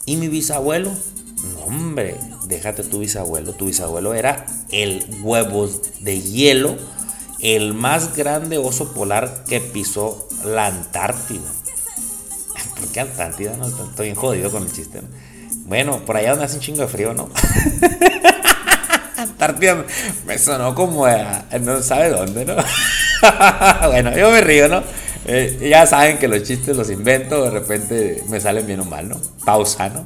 [0.07, 3.53] Y mi bisabuelo, no, hombre, déjate tu bisabuelo.
[3.53, 6.77] Tu bisabuelo era el huevos de hielo,
[7.41, 11.41] el más grande oso polar que pisó la Antártida.
[12.81, 13.57] ¿Por qué Antártida?
[13.57, 15.01] No, estoy bien jodido con el chiste.
[15.67, 17.29] Bueno, por allá donde hace un chingo de frío, ¿no?
[19.17, 19.85] Antártida
[20.27, 21.07] me sonó como
[21.61, 22.55] no sabe dónde, ¿no?
[23.89, 24.83] bueno, yo me río, ¿no?
[25.27, 29.09] Eh, ya saben que los chistes los invento, de repente me salen bien o mal,
[29.09, 29.21] ¿no?
[29.45, 30.05] Pausa, ¿no?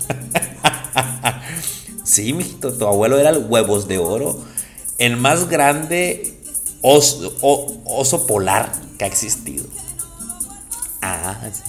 [2.04, 4.40] sí, mijito, tu abuelo era el huevos de oro,
[4.98, 6.38] el más grande
[6.82, 9.64] oso, polar que ha existido.
[11.00, 11.62] Ah, sí.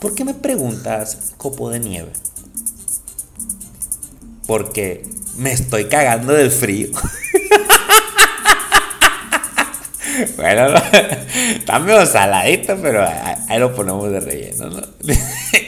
[0.00, 2.12] ¿Por qué me preguntas copo de nieve?
[4.46, 5.04] Porque
[5.36, 6.88] me estoy cagando del frío.
[10.36, 10.74] bueno,
[11.54, 14.80] está medio saladito, pero ahí lo ponemos de relleno, ¿no?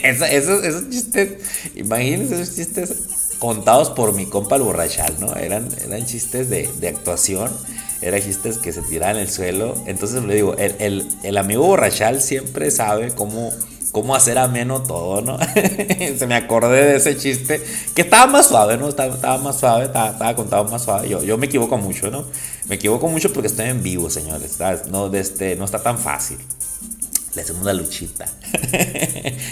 [0.02, 1.38] esos, chistes,
[1.74, 2.94] imagínense esos chistes
[3.42, 5.34] contados por mi compa el borrachal, ¿no?
[5.34, 7.50] Eran, eran chistes de, actuación,
[8.00, 9.74] eran chistes que se tiraban el suelo.
[9.86, 13.50] Entonces le digo, el, el amigo borrachal siempre sabe cómo
[13.90, 15.38] cómo hacer ameno todo, ¿no?
[16.16, 17.60] Se me acordé de ese chiste,
[17.94, 18.88] que estaba más suave, ¿no?
[18.88, 21.08] Estaba, más suave, estaba, contado más suave.
[21.08, 22.24] Yo, yo me equivoco mucho, ¿no?
[22.68, 24.56] Me equivoco mucho porque estoy en vivo, señores.
[24.88, 26.38] No, de este, no está tan fácil
[27.34, 28.26] le hacemos la luchita.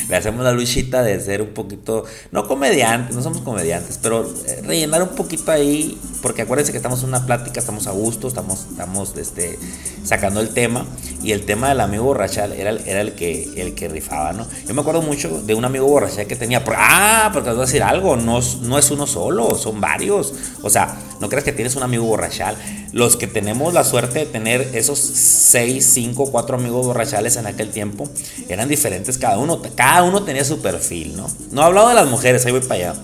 [0.08, 4.62] le hacemos la luchita de ser un poquito, no comediantes, no somos comediantes, pero eh,
[4.62, 8.66] rellenar un poquito ahí, porque acuérdense que estamos en una plática, estamos a gusto, estamos,
[8.70, 9.58] estamos este,
[10.04, 10.84] sacando el tema,
[11.22, 14.46] y el tema del amigo borrachal era, era el, que, el que rifaba, ¿no?
[14.66, 17.66] Yo me acuerdo mucho de un amigo borrachal que tenía, ah, porque te voy a
[17.66, 21.76] decir algo, no, no es uno solo, son varios, o sea, no creas que tienes
[21.76, 22.56] un amigo borrachal,
[22.92, 27.70] los que tenemos la suerte de tener esos 6, 5, 4 amigos borrachales en aquel
[27.70, 28.08] tiempo,
[28.48, 29.60] eran diferentes cada uno.
[29.74, 31.28] Cada uno tenía su perfil, ¿no?
[31.50, 33.00] No he hablado de las mujeres, ahí voy para allá.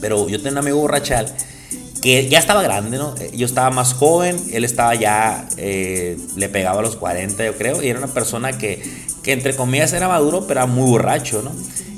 [0.00, 1.26] Pero yo tenía un amigo borrachal
[2.00, 3.14] que ya estaba grande, ¿no?
[3.20, 7.56] Eh, yo estaba más joven, él estaba ya, eh, le pegaba a los 40, yo
[7.56, 8.82] creo, y era una persona que,
[9.22, 11.52] que entre comillas era maduro, pero era muy borracho, ¿no?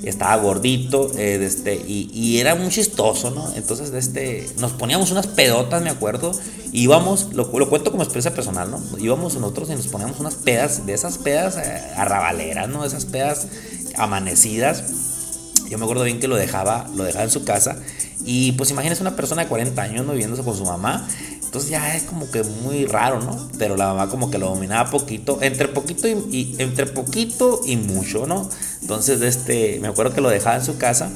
[0.08, 3.52] Estaba gordito, eh, este, y, era muy chistoso, ¿no?
[3.56, 6.32] Entonces, este, nos poníamos unas pedotas, me acuerdo,
[6.72, 8.80] íbamos, lo, lo, cuento como experiencia personal, ¿no?
[8.98, 12.84] Íbamos nosotros y nos poníamos unas pedas, de esas pedas eh, arrabaleras, ¿no?
[12.84, 13.46] Esas pedas
[13.96, 14.84] amanecidas.
[15.68, 17.76] Yo me acuerdo bien que lo dejaba, lo dejaba en su casa.
[18.26, 20.12] Y pues imagínese una persona de 40 años, ¿no?
[20.12, 21.06] Viviéndose con su mamá.
[21.54, 23.48] Entonces ya es como que muy raro, ¿no?
[23.58, 28.26] Pero la mamá como que lo dominaba poquito, entre poquito y, entre poquito y mucho,
[28.26, 28.48] ¿no?
[28.85, 31.11] Entonces este, me acuerdo que lo dejaba en su casa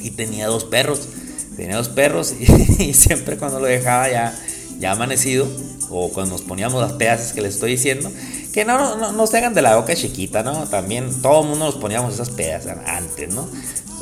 [0.00, 1.08] y tenía dos perros.
[1.56, 2.34] Tenía dos perros
[2.78, 4.36] y, siempre cuando lo dejaba ya,
[4.80, 5.46] ya amanecido
[5.88, 8.10] o cuando nos poníamos las pedazas que les estoy diciendo,
[8.52, 10.66] que no, no, no se hagan de la boca chiquita, ¿no?
[10.66, 13.48] También todo el mundo nos poníamos esas pedazas antes, ¿no?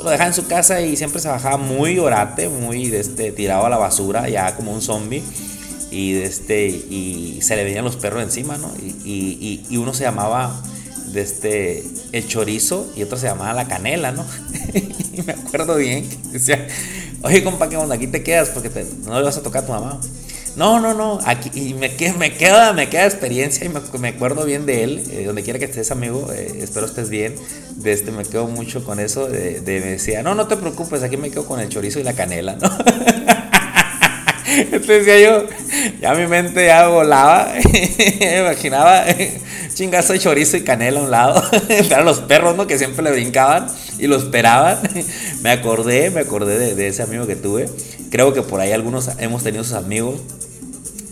[0.03, 3.69] lo dejaba en su casa y siempre se bajaba muy orate, muy este, tirado a
[3.69, 5.23] la basura, ya como un zombie.
[5.91, 8.71] Y, este, y se le venían los perros encima, ¿no?
[8.81, 10.59] Y, y, uno se llamaba
[11.13, 14.25] de este, el chorizo y otro se llamaba la canela, ¿no?
[15.13, 16.67] y me acuerdo bien que decía,
[17.21, 17.95] oye, compa, ¿qué onda?
[17.95, 18.69] Aquí te quedas porque
[19.05, 19.99] no le vas a tocar a tu mamá.
[20.55, 24.67] No, no, no, aquí y me, me queda me queda experiencia y me, acuerdo bien
[24.67, 27.33] de él, eh, donde quiera que estés amigo, eh, espero estés bien,
[27.77, 31.17] de este me quedo mucho con eso, de, me decía, no, no te preocupes, aquí
[31.17, 32.69] me quedo con el chorizo y la canela, ¿no?
[34.45, 35.47] Entonces decía yo,
[35.99, 37.51] ya mi mente ya volaba,
[38.19, 39.05] me imaginaba
[39.73, 42.67] chingazo de chorizo y canela a un lado, eran los perros, ¿no?
[42.67, 43.67] Que siempre le brincaban
[43.99, 44.79] y lo esperaban,
[45.41, 47.69] me acordé, me acordé de, de ese amigo que tuve,
[48.09, 50.19] creo que por ahí algunos hemos tenido sus amigos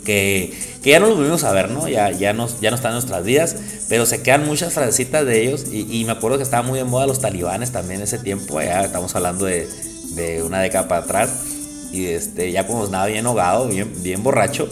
[0.04, 1.88] que, ya no los volvimos a ver, ¿no?
[1.88, 3.56] Ya, ya, no, ya no están en nuestras vidas,
[3.88, 5.66] pero se quedan muchas frasecitas de ellos.
[5.72, 9.16] Y, me acuerdo que estaba muy en moda los talibanes también ese tiempo, ya estamos
[9.16, 9.68] hablando de,
[10.44, 11.30] una década para atrás.
[11.92, 14.70] Y este, ya como nada bien ahogado, bien, bien borracho,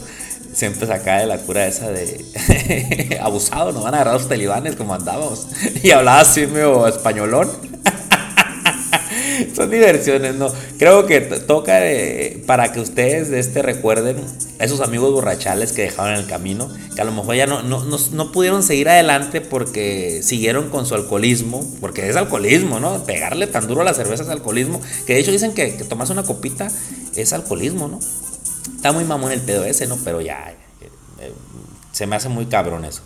[0.53, 4.93] siempre sacaba de la cura esa de abusado, no van a agarrar los talibanes como
[4.93, 5.47] andábamos
[5.83, 7.49] y hablaba así medio españolón.
[9.55, 10.51] Son diversiones, ¿no?
[10.77, 11.79] Creo que toca
[12.45, 14.17] para que ustedes de este recuerden
[14.59, 17.63] a esos amigos borrachales que dejaron en el camino, que a lo mejor ya no,
[17.63, 23.05] no, no, pudieron seguir adelante porque siguieron con su alcoholismo, porque es alcoholismo, ¿no?
[23.05, 26.09] Pegarle tan duro a la cerveza es alcoholismo, que de hecho dicen que, que tomas
[26.09, 26.69] una copita
[27.15, 27.99] es alcoholismo, ¿no?
[28.79, 29.97] Está muy mamón el pedo ese, ¿no?
[30.05, 30.89] Pero ya, eh,
[31.19, 31.33] eh,
[31.91, 33.01] se me hace muy cabrón eso.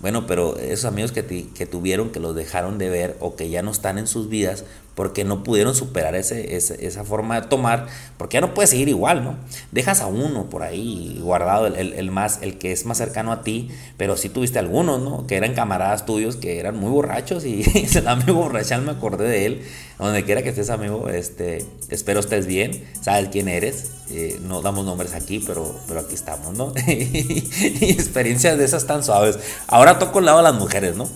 [0.00, 3.60] Bueno, pero esos amigos que, que tuvieron, que los dejaron de ver o que ya
[3.60, 4.64] no están en sus vidas,
[4.98, 9.22] porque no pudieron superar ese, esa forma de tomar, porque ya no puedes seguir igual,
[9.22, 9.36] ¿no?
[9.70, 13.70] Dejas a uno por ahí guardado, el, más, el que es más cercano a ti,
[13.96, 15.24] pero sí tuviste algunos, ¿no?
[15.28, 17.62] Que eran camaradas tuyos, que eran muy borrachos y
[17.94, 19.62] el amigo borrachal me acordé de él,
[20.00, 24.84] donde quiera que estés amigo, este, espero estés bien, sabes quién eres, eh, no damos
[24.84, 26.72] nombres aquí, pero, pero aquí estamos, ¿no?
[26.88, 29.38] y experiencias de esas tan suaves.
[29.68, 31.08] Ahora toco el lado de las mujeres, ¿no?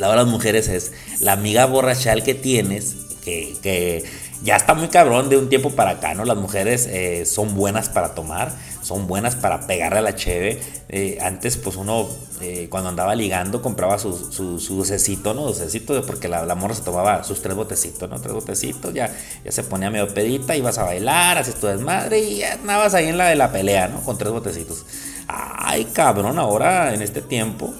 [0.00, 4.04] Lado de las mujeres es la amiga borrachal que tienes, que,
[4.42, 6.24] ya está muy cabrón de un tiempo para acá, ¿no?
[6.24, 10.60] Las mujeres eh, son buenas para tomar, son buenas para pegarle a la cheve.
[10.88, 12.08] Eh, antes, pues uno,
[12.40, 14.76] eh, cuando andaba ligando, compraba su, su, su
[15.24, 15.42] ¿no?
[15.42, 18.20] Docecito, porque la, la, morra se tomaba sus tres botecitos, ¿no?
[18.20, 19.12] Tres botecitos, ya,
[19.44, 23.08] ya se ponía medio pedita, ibas a bailar, haces tu desmadre y ya andabas ahí
[23.08, 24.00] en la de la pelea, ¿no?
[24.02, 24.84] Con tres botecitos.
[25.26, 27.74] Ay, cabrón, ahora en este tiempo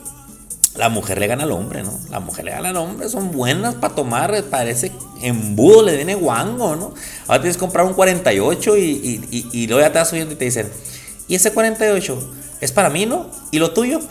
[0.78, 1.98] la mujer le gana al hombre, ¿no?
[2.08, 6.76] La mujer le gana al hombre, son buenas para tomar, parece embudo, le viene guango,
[6.76, 6.94] ¿no?
[7.26, 10.36] Ahora tienes que comprar un 48 y, y, y, luego ya te vas oyendo y
[10.36, 10.70] te dicen,
[11.26, 13.28] ¿y ese 48 es para mí, no?
[13.50, 14.00] ¿Y lo tuyo?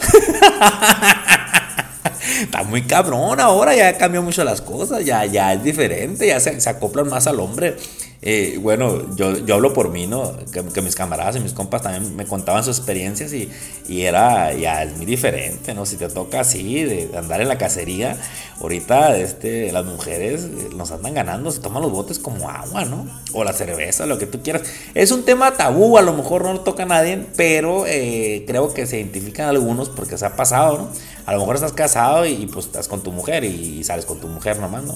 [2.41, 6.59] Está muy cabrón ahora, ya cambió mucho las cosas, ya, ya es diferente, ya se,
[6.59, 7.77] se acoplan más al hombre.
[8.21, 10.33] Eh, bueno, yo, yo hablo por mí, ¿no?
[10.51, 13.49] Que, mis camaradas y mis compas también me contaban sus experiencias y,
[13.87, 15.85] y, era, ya es muy diferente, ¿no?
[15.85, 18.17] Si te toca así, de, andar en la cacería,
[18.59, 23.07] ahorita este, las mujeres eh, nos andan ganando, se toman los botes como agua, ¿no?
[23.33, 24.63] O la cerveza, lo que tú quieras.
[24.95, 28.73] Es un tema tabú, a lo mejor no lo toca a nadie, pero eh, creo
[28.73, 30.89] que se identifican algunos porque se ha pasado, ¿no?
[31.27, 34.19] A lo mejor estás casado y, pues estás con tu mujer y, y sales con
[34.19, 34.95] tu mujer nomás, ¿no?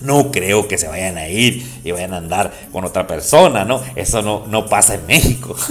[0.00, 3.82] No creo que se vayan a ir y vayan a andar con otra persona, ¿no?
[3.96, 5.56] Eso no, no pasa en México.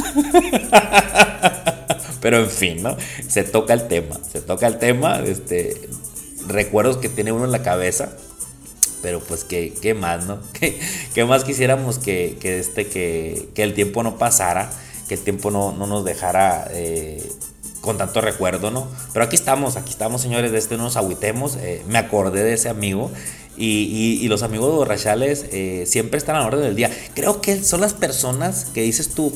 [2.21, 2.95] Pero en fin, ¿no?
[3.27, 5.89] Se toca el tema, se toca el tema, este,
[6.47, 8.13] recuerdos que tiene uno en la cabeza,
[9.01, 10.39] pero pues qué, qué más, ¿no?
[11.13, 14.71] ¿Qué, más quisiéramos que, que, este, que, que, el tiempo no pasara,
[15.09, 17.29] que el tiempo no, no nos dejara eh,
[17.81, 18.87] con tanto recuerdo, ¿no?
[19.11, 21.57] Pero aquí estamos, aquí estamos, señores, de este no nos agüitemos.
[21.57, 23.11] Eh, me acordé de ese amigo
[23.57, 26.89] y, los amigos borrachales eh, siempre están a la orden del día.
[27.13, 29.33] Creo que son las personas que dices tú,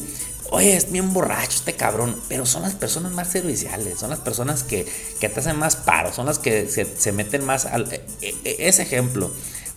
[0.49, 4.63] oye, es bien borracho este cabrón, pero son las personas más serviciales, son las personas
[4.63, 4.85] que,
[5.19, 7.91] te hacen más paro, son las que se, meten más al...
[7.91, 9.31] E, e, e, ese ejemplo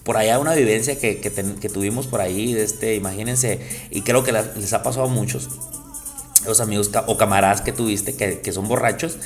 [0.05, 1.14] por allá una vivencia que,
[1.72, 5.48] tuvimos por ahí, este, imagínense, y creo que les ha pasado a muchos,
[6.46, 9.18] los amigos o camaradas que tuviste que, que son borrachos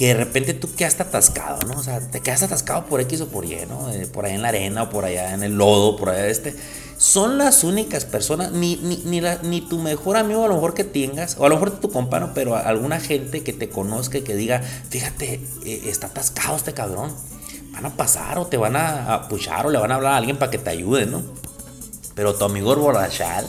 [0.00, 1.78] que de repente tú quedas atascado, ¿no?
[1.78, 3.90] O sea, te quedas atascado por X o por Y, ¿no?
[3.90, 6.56] Eh, por ahí en la arena o por allá en el lodo, por allá este.
[6.96, 11.36] Son las únicas personas, ni, ni, ni, tu mejor amigo a lo mejor que tengas,
[11.38, 14.62] o a lo mejor tu compano, pero alguna gente que te conozca y que diga,
[14.62, 15.34] fíjate,
[15.66, 17.14] eh, está atascado este cabrón.
[17.72, 20.38] Van a pasar o te van a, puchar o le van a hablar a alguien
[20.38, 21.22] para que te ayude, ¿no?
[22.14, 23.46] Pero tu amigo borrachal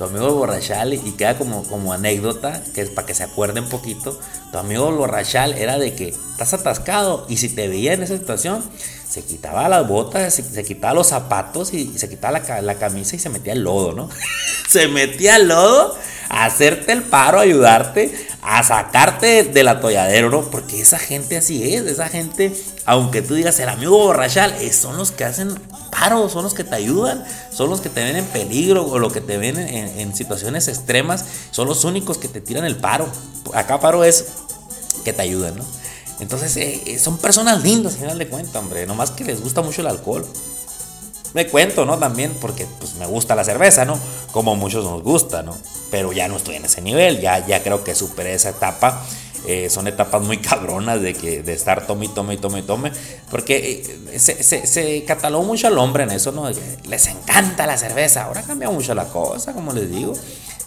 [0.00, 3.68] tu amigo borrachal, y queda como, como anécdota, que es para que se acuerde un
[3.68, 4.18] poquito,
[4.50, 8.64] tu amigo borrachal era de que estás atascado y si te veía en esa situación,
[9.06, 13.18] se quitaba las botas, se, quitaba los zapatos y, se quitaba la, la, camisa y
[13.18, 14.08] se metía el lodo, ¿no?
[14.70, 15.94] se metía el lodo
[16.30, 20.42] hacerte el paro, ayudarte, a sacarte del atolladero, ¿no?
[20.42, 22.54] Porque esa gente así es, esa gente,
[22.86, 25.58] aunque tú digas el amigo borrachal, son los que hacen
[25.90, 29.12] paro, son los que te ayudan, son los que te ven en peligro o los
[29.12, 33.08] que te ven en, situaciones extremas, son los únicos que te tiran el paro.
[33.52, 34.26] Acá paro es
[35.04, 35.64] que te ayudan, ¿no?
[36.20, 39.62] Entonces eh, eh, son personas lindas, al final de cuentas, hombre, nomás que les gusta
[39.62, 40.26] mucho el alcohol.
[41.34, 41.98] Me cuento, ¿no?
[41.98, 43.98] También porque pues, me gusta la cerveza, ¿no?
[44.32, 45.56] Como muchos nos gusta, ¿no?
[45.90, 49.02] Pero ya no estoy en ese nivel, ya, ya creo que superé esa etapa
[49.46, 52.62] eh, son etapas muy cabronas de, que, de estar tome y tome y tome y
[52.62, 52.92] tome.
[53.30, 56.48] Porque eh, se, se, catalogó mucho al hombre en eso, ¿no?
[56.84, 58.24] Les encanta la cerveza.
[58.24, 60.12] Ahora cambia mucho la cosa, como les digo.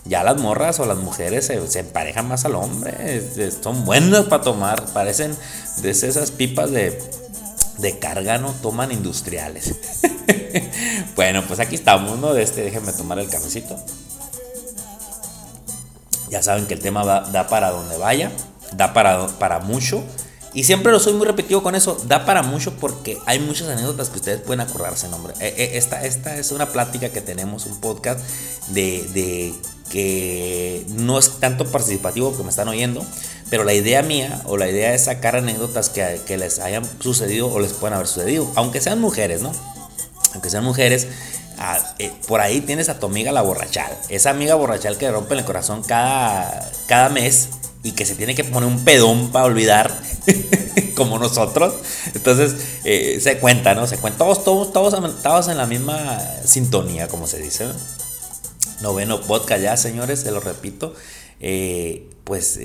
[0.05, 3.21] Ya las morras o las mujeres se, emparejan más al hombre.
[3.61, 4.83] Son buenas para tomar.
[4.91, 5.35] Parecen
[5.81, 6.99] de esas pipas de,
[7.77, 8.51] de carga, ¿no?
[8.51, 9.75] Toman industriales.
[11.15, 12.33] bueno, pues aquí estamos, ¿no?
[12.33, 13.75] De este, déjenme tomar el cafecito.
[16.29, 18.31] Ya saben que el tema da para donde vaya
[18.75, 20.03] da para, para mucho.
[20.53, 24.09] Y siempre lo soy muy repetido con eso, da para mucho porque hay muchas anécdotas
[24.09, 25.33] que ustedes pueden acordarse, nombre.
[25.39, 28.19] Eh, eh, esta, esta es una plática que tenemos, un podcast
[28.67, 29.53] de, de
[29.89, 33.03] que no es tanto participativo que me están oyendo,
[33.49, 37.59] pero la idea mía o la idea es sacar anécdotas que, les hayan sucedido o
[37.59, 39.51] les puedan haber sucedido, aunque sean mujeres, ¿no?
[40.33, 41.07] Aunque sean mujeres,
[41.59, 43.95] ah, eh, por ahí tienes a tu amiga la borrachal.
[44.09, 47.49] Esa amiga borrachal que rompe el corazón cada, cada mes
[47.83, 49.95] y que se tiene que poner un pedón para olvidar,
[50.95, 51.75] como nosotros.
[52.15, 53.85] Entonces, eh, se cuenta, ¿no?
[53.87, 54.19] Se cuenta.
[54.19, 57.67] Todos, todos, todos, todos en la misma sintonía, como se dice.
[58.81, 60.95] Noveno podcast ya, señores, se lo repito.
[61.39, 62.57] Eh, pues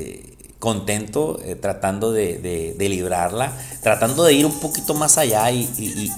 [0.59, 2.38] contento tratando de,
[2.77, 5.71] de, librarla, tratando de ir un poquito más allá y,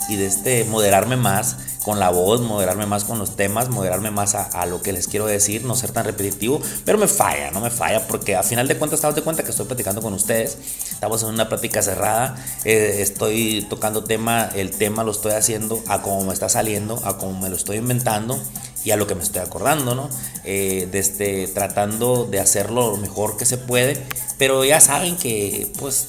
[0.09, 4.35] y de este, moderarme más con la voz, moderarme más con los temas, moderarme más
[4.35, 7.71] a, lo que les quiero decir, no ser tan repetitivo, pero me falla, no me
[7.71, 10.59] falla, porque a final de cuentas estamos de cuenta que estoy platicando con ustedes,
[10.91, 16.03] estamos en una plática cerrada, eh, estoy tocando tema, el tema lo estoy haciendo a
[16.03, 18.39] como me está saliendo, a como me lo estoy inventando
[18.85, 20.09] y a lo que me estoy acordando, ¿no?
[20.45, 24.03] Eh, este, tratando de hacerlo lo mejor que se puede,
[24.41, 26.07] pero ya saben que, pues,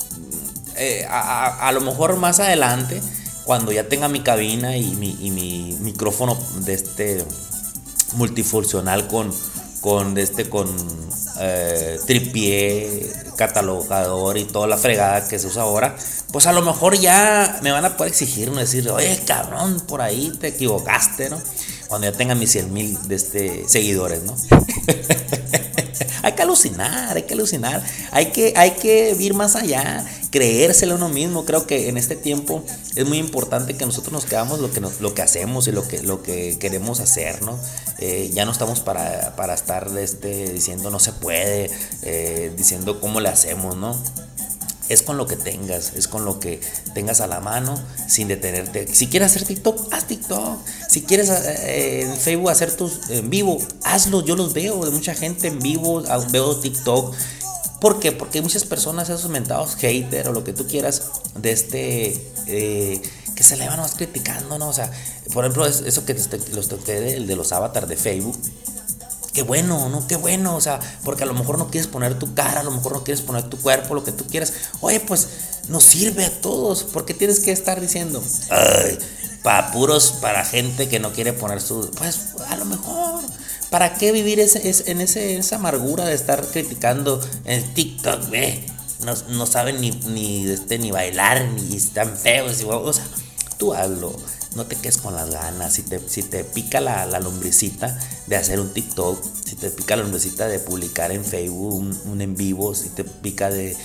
[0.78, 3.02] eh, a, a lo mejor más adelante,
[3.44, 7.26] cuando ya tenga mi cabina y mi, micrófono de este
[8.14, 9.34] multifuncional con,
[9.82, 10.70] con, este, con
[11.42, 15.98] eh, tripié, catalogador y toda la fregada que se usa ahora,
[16.32, 20.32] pues a lo mejor ya me van a poder exigir, decir, oye cabrón, por ahí
[20.40, 21.42] te equivocaste, ¿no?
[21.92, 24.34] Cuando ya tenga mis 100 mil este, seguidores, ¿no?
[26.24, 31.10] hay que alucinar, hay que alucinar, hay que, hay que ir más allá, creérselo uno
[31.10, 31.44] mismo.
[31.44, 32.64] Creo que en este tiempo
[32.96, 36.02] es muy importante que nosotros nos quedamos lo que, lo que hacemos y lo que,
[36.02, 37.60] lo que queremos hacer, ¿no?
[37.98, 41.70] Eh, ya no estamos para, para estar este, diciendo no se puede,
[42.04, 44.02] eh, diciendo cómo le hacemos, ¿no?
[44.92, 46.60] Es con lo que tengas, es con lo que
[46.94, 48.94] tengas a la mano sin detenerte.
[48.94, 50.60] Si quieres hacer TikTok, haz TikTok.
[50.90, 54.24] Si quieres eh, en Facebook hacer tus en vivo, hazlo.
[54.26, 57.16] Yo los veo de mucha gente en vivo, ah, veo TikTok.
[57.80, 58.12] ¿Por qué?
[58.12, 61.04] Porque hay muchas personas, esos mentados hater o lo que tú quieras,
[61.36, 63.02] de este, eh,
[63.36, 64.70] que se le van más criticando, ¿no?
[64.70, 64.92] O sea,
[65.34, 66.16] por ejemplo, eso que
[66.54, 68.38] los toqué, el de los avatars de Facebook
[69.34, 70.08] qué bueno, ¿no?
[70.08, 72.72] Qué bueno, o sea, porque a lo mejor no quieres poner tu cara, a lo
[72.72, 74.54] mejor no quieres poner tu cuerpo, lo que tú quieras.
[74.82, 75.28] Oye, pues
[75.70, 78.98] nos sirve a todos, porque tienes que estar diciendo, ay,
[79.44, 81.90] para puros, para gente que no quiere poner su.
[81.92, 83.24] Pues a lo mejor.
[83.70, 88.22] ¿Para qué vivir ese, en ese, esa amargura de estar criticando en TikTok?
[89.06, 92.62] No, no saben ni, ni, este, ni bailar, ni están feos.
[92.62, 93.06] Y, o sea,
[93.58, 94.14] tú hazlo
[94.56, 95.74] no te quedes con las ganas.
[95.74, 99.96] Si te, si te pica la, la, lombricita de hacer un TikTok, si te pica
[99.96, 103.78] la lombricita de publicar en Facebook un, en vivo, si te pica de,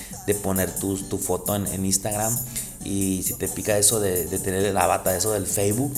[0.43, 2.37] poner tu, tu foto en, Instagram
[2.85, 5.95] y si te pica eso de, de tener la bata, eso del Facebook,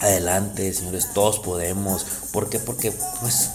[0.00, 2.04] adelante, señores, todos podemos.
[2.32, 2.58] ¿Por qué?
[2.58, 3.50] Porque, pues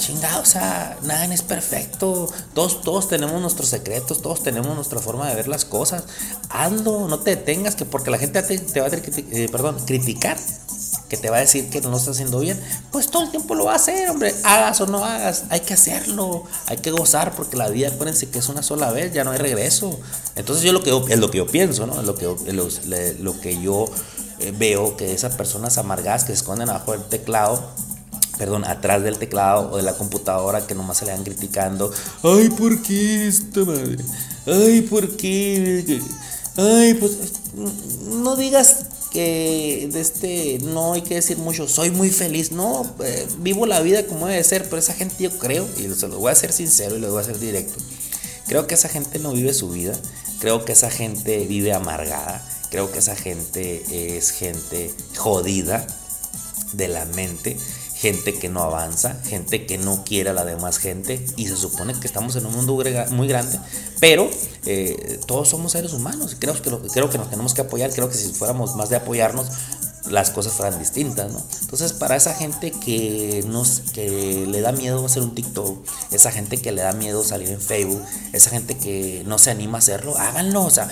[0.00, 2.28] chingado, o sea, nada es perfecto.
[2.54, 6.04] Todos, todos tenemos nuestros secretos, todos tenemos nuestra forma de ver las cosas.
[6.48, 9.48] Hazlo, no te detengas, que porque la gente te, va a eh,
[9.86, 10.36] criticar,
[11.08, 12.60] que te va a decir que no lo estás haciendo bien,
[12.90, 14.34] pues todo el tiempo lo va a hacer, hombre.
[14.44, 18.38] Hagas o no hagas, hay que hacerlo, hay que gozar, porque la vida, acuérdense que
[18.38, 19.98] es una sola vez, ya no hay regreso.
[20.36, 22.02] Entonces, yo lo que es lo que yo pienso, ¿no?
[22.02, 22.26] Lo que,
[23.20, 23.86] lo que yo
[24.40, 27.62] eh, veo que esas personas amargadas que se esconden abajo del teclado
[28.38, 31.92] perdón, atrás del teclado o de la computadora que nomás se le van criticando.
[32.22, 34.04] Ay, ¿por qué esta madre?
[34.46, 36.00] Ay, ¿por qué?
[36.56, 37.12] Ay, pues
[38.06, 43.26] no digas que de este no hay que decir mucho, soy muy feliz, no, eh,
[43.38, 46.30] vivo la vida como debe ser, pero esa gente yo creo, y se lo voy
[46.30, 47.74] a ser sincero y lo voy a hacer directo,
[48.46, 49.92] creo que esa gente no vive su vida,
[50.38, 55.86] creo que esa gente vive amargada, creo que esa gente es gente jodida
[56.72, 57.56] de la mente,
[58.00, 61.92] gente que no avanza, gente que no quiere a la demás gente y se supone
[62.00, 63.60] que estamos en un mundo muy grande,
[64.00, 64.26] pero
[64.64, 68.14] eh, todos somos seres humanos creo que, creo que nos tenemos que apoyar, creo que
[68.14, 69.48] si fuéramos más de apoyarnos
[70.08, 71.44] las cosas fueran distintas, ¿no?
[71.60, 76.56] Entonces, para esa gente que, nos, que le da miedo hacer un TikTok, esa gente
[76.56, 80.16] que le da miedo salir en Facebook, esa gente que no se anima a hacerlo,
[80.16, 80.88] háganlo, o sea,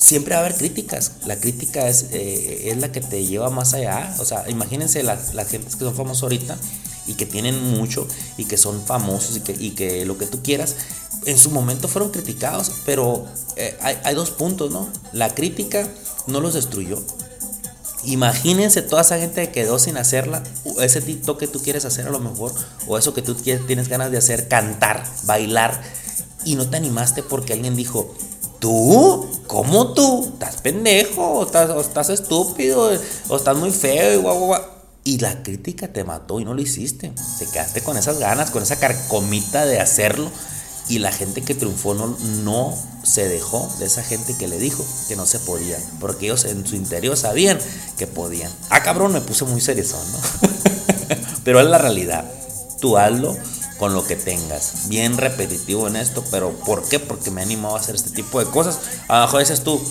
[0.00, 1.12] siempre va a haber críticas.
[1.26, 4.16] La crítica es, eh, es la que te lleva más allá.
[4.18, 6.58] O sea, imagínense las la gente que son famosos ahorita
[7.06, 10.42] y que tienen mucho y que son famosos y que, y que lo que tú
[10.42, 10.76] quieras,
[11.26, 13.26] en su momento fueron criticados, pero
[13.56, 14.88] eh, hay, hay, dos puntos, ¿no?
[15.12, 15.86] La crítica
[16.26, 17.02] no los destruyó.
[18.04, 20.42] Imagínense toda esa gente que quedó sin hacerla,
[20.80, 22.54] ese TikTok que tú quieres hacer a lo mejor,
[22.86, 25.82] o eso que tú tienes ganas de hacer, cantar, bailar,
[26.46, 28.14] y no te animaste porque alguien dijo,
[28.60, 29.26] ¿Tú?
[29.46, 30.30] ¿Cómo tú?
[30.34, 31.40] ¿Estás pendejo?
[31.40, 32.92] ¿O estás, estúpido?
[33.28, 34.20] ¿O estás muy feo?
[35.04, 37.12] Y, Y la crítica te mató y no lo hiciste.
[37.38, 40.30] Te quedaste con esas ganas, con esa carcomita de hacerlo.
[40.88, 44.84] Y la gente que triunfó no, no se dejó de esa gente que le dijo
[45.08, 45.78] que no se podía.
[45.98, 47.58] Porque ellos en su interior sabían
[47.96, 48.52] que podían.
[48.68, 50.48] Ah, cabrón, me puse muy serio, ¿no?
[51.44, 52.30] pero es la realidad.
[52.80, 53.36] Tú hazlo
[53.80, 54.88] con lo que tengas.
[54.90, 57.00] Bien repetitivo en esto, pero ¿por qué?
[57.00, 58.78] Porque me he animado a hacer este tipo de cosas.
[59.08, 59.82] A lo mejor dices tú,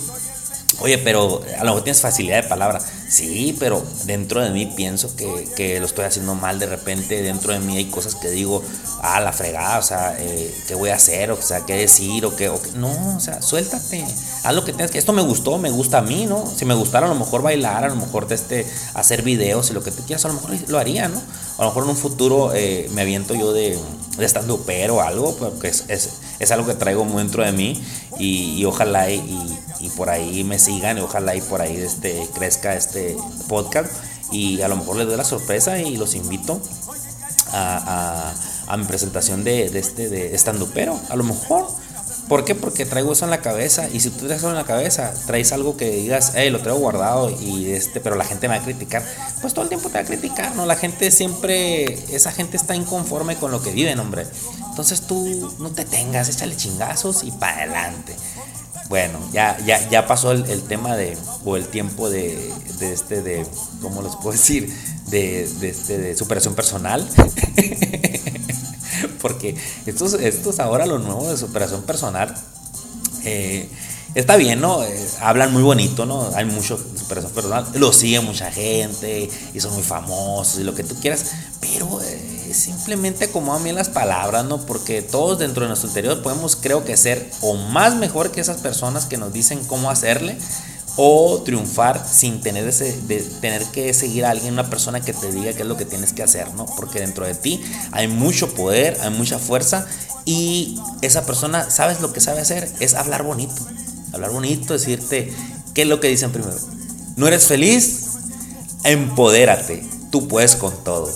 [0.78, 2.80] oye, pero a lo mejor tienes facilidad de palabra.
[3.08, 7.20] Sí, pero dentro de mí pienso que, lo estoy haciendo mal de repente.
[7.20, 8.62] Dentro de mí hay cosas que digo,
[9.02, 11.32] ah, la fregada, o sea, eh, ¿qué voy a hacer?
[11.32, 12.24] O sea, ¿qué decir?
[12.24, 14.06] O qué, o No, o sea, suéltate.
[14.44, 14.98] Haz lo que tengas que.
[14.98, 16.46] Esto me gustó, me gusta a mí, ¿no?
[16.46, 18.64] Si me gustara, a lo mejor bailar, a lo mejor este,
[18.94, 21.20] hacer videos y lo que tú quieras, a lo mejor lo haría, ¿no?
[21.60, 23.78] A lo mejor en un futuro eh, me aviento yo de,
[24.16, 25.84] de estando pero algo, porque es,
[26.38, 27.78] es, algo que traigo muy dentro de mí
[28.18, 29.20] y, ojalá y,
[29.78, 33.92] y, por ahí me sigan y ojalá y por ahí este, crezca este este podcast
[34.32, 36.62] y a lo mejor les doy la sorpresa y los invito
[37.52, 38.32] a,
[38.66, 41.66] a, mi presentación de, de este de estando pero a lo mejor
[42.30, 42.54] ¿Por qué?
[42.54, 45.50] Porque traigo eso en la cabeza y si tú traes eso en la cabeza, traes
[45.50, 48.64] algo que digas, hey, lo traigo guardado y este, pero la gente me va a
[48.64, 49.02] criticar,
[49.40, 50.64] pues todo el tiempo te va a criticar, ¿no?
[50.64, 54.28] La gente siempre, esa gente está inconforme con lo que viven, hombre.
[54.68, 58.14] Entonces tú no te tengas, échale chingazos y para adelante.
[58.88, 63.44] Bueno, ya, ya, ya pasó el, tema de, o el tiempo de, de, este, de,
[63.82, 64.72] ¿cómo les puedo decir?
[65.08, 67.04] De, de, este, de superación personal.
[69.20, 69.54] Porque
[69.86, 72.34] estos, estos ahora, lo nuevo de superación personal,
[73.24, 73.68] eh,
[74.14, 74.82] está bien, ¿no?
[74.82, 76.30] Eh, hablan muy bonito, ¿no?
[76.34, 80.84] Hay mucho superación personal, lo sigue mucha gente y son muy famosos y lo que
[80.84, 84.64] tú quieras, pero eh, simplemente como a mí las palabras, ¿no?
[84.66, 88.58] Porque todos dentro de nuestro interior podemos, creo que, ser o más mejor que esas
[88.58, 90.36] personas que nos dicen cómo hacerle
[91.02, 92.70] o triunfar sin tener,
[93.72, 96.22] que seguir a alguien, una persona que te diga qué es lo que tienes que
[96.22, 96.66] hacer, ¿no?
[96.66, 97.58] Porque dentro de ti
[97.90, 99.86] hay mucho poder, hay mucha fuerza
[100.26, 102.70] y esa persona, ¿sabes lo que sabe hacer?
[102.80, 103.66] Es hablar bonito.
[104.12, 105.32] Hablar bonito, decirte
[105.72, 106.58] qué es lo que dicen primero.
[107.16, 108.18] ¿No eres feliz?
[108.84, 109.82] Empodérate.
[110.10, 111.10] Tú puedes con todo.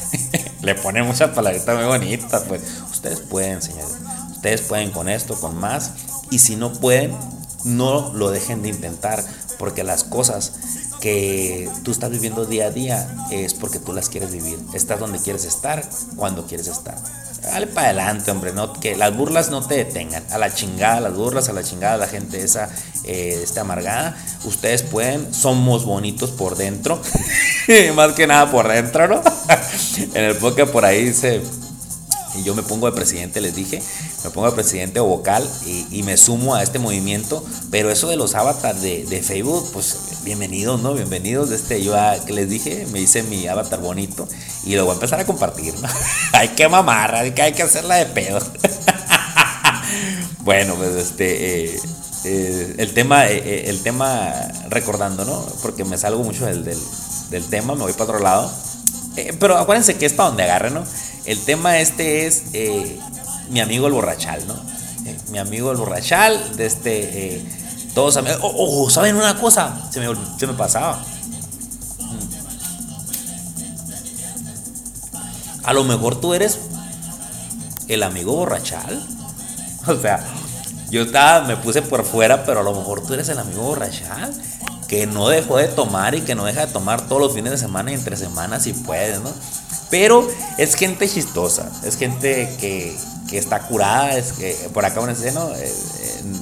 [0.62, 2.62] Le ponen muchas palabritas muy bonitas, pues.
[2.90, 3.96] Ustedes pueden, señores.
[4.30, 5.90] Ustedes pueden con esto, con más.
[6.30, 7.14] Y si no pueden,
[7.64, 9.24] no lo dejen de intentar.
[9.58, 10.52] Porque las cosas
[11.00, 14.58] que tú estás viviendo día a día es porque tú las quieres vivir.
[14.74, 15.82] Estás donde quieres estar,
[16.16, 16.96] cuando quieres estar.
[17.42, 20.22] Dale para adelante, hombre, no, que las burlas no te detengan.
[20.30, 22.68] A la chingada las burlas, a la chingada la gente esa,
[23.04, 24.16] eh, esta amargada.
[24.44, 27.00] Ustedes pueden, somos bonitos por dentro.
[27.94, 29.22] Más que nada por dentro, ¿no?
[30.14, 31.42] en el podcast por ahí dice
[32.34, 33.82] y yo me pongo de presidente, les dije,
[34.24, 38.16] me pongo de presidente o vocal y, me sumo a este movimiento, pero eso de
[38.16, 40.94] los avatars de, Facebook, pues bienvenidos, ¿no?
[40.94, 41.94] Bienvenidos, este, yo
[42.26, 44.26] que les dije, me hice mi avatar bonito
[44.64, 45.88] y lo voy a empezar a compartir, ¿no?
[46.32, 48.38] hay que mamar, hay que, hay que hacerla de pedo.
[50.40, 51.80] bueno, pues este, eh,
[52.24, 54.32] eh, el tema, eh, el tema
[54.68, 55.44] recordando, ¿no?
[55.62, 58.50] Porque me salgo mucho del, del tema, me voy para otro lado.
[59.38, 60.84] pero acuérdense que es para donde agarre, ¿no?
[61.24, 62.98] El tema este es eh,
[63.50, 64.54] mi amigo el borrachal, ¿no?
[65.06, 67.44] Eh, mi amigo el borrachal, de este, eh,
[67.94, 69.88] todos, oh, oh, ¿saben una cosa?
[69.90, 70.06] Se me,
[70.38, 71.02] se me pasaba.
[71.98, 72.28] Mm.
[75.64, 76.58] A lo mejor tú eres
[77.88, 79.06] el amigo borrachal.
[79.86, 80.22] O sea,
[80.90, 84.30] yo estaba, me puse por fuera, pero a lo mejor tú eres el amigo borrachal
[84.90, 87.58] que no dejó de tomar y que no deja de tomar todos los fines de
[87.58, 89.30] semana y entre semanas si puedes, ¿no?
[89.90, 90.28] Pero
[90.58, 92.96] es gente chistosa, es gente que,
[93.32, 95.72] está curada, es que por acá en escena, eh,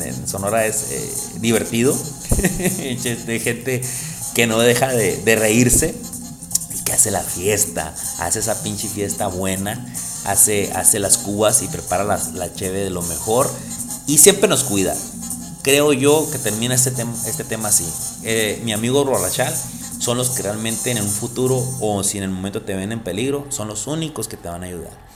[0.04, 1.94] en, Sonora es eh, divertido,
[2.30, 3.82] de gente
[4.34, 5.94] que no deja de, reírse
[6.74, 9.86] y que hace la fiesta, hace esa pinche fiesta buena,
[10.24, 13.50] hace, hace las cubas y prepara la cheve de lo mejor
[14.08, 14.96] y siempre nos cuida.
[15.62, 16.90] Creo yo que termina este,
[17.26, 17.84] este tema así.
[18.24, 19.54] Eh, mi amigo Rorachal
[19.98, 23.00] son los que realmente en un futuro o si en el momento te ven en
[23.00, 25.08] peligro, son los únicos que te van a ayudar.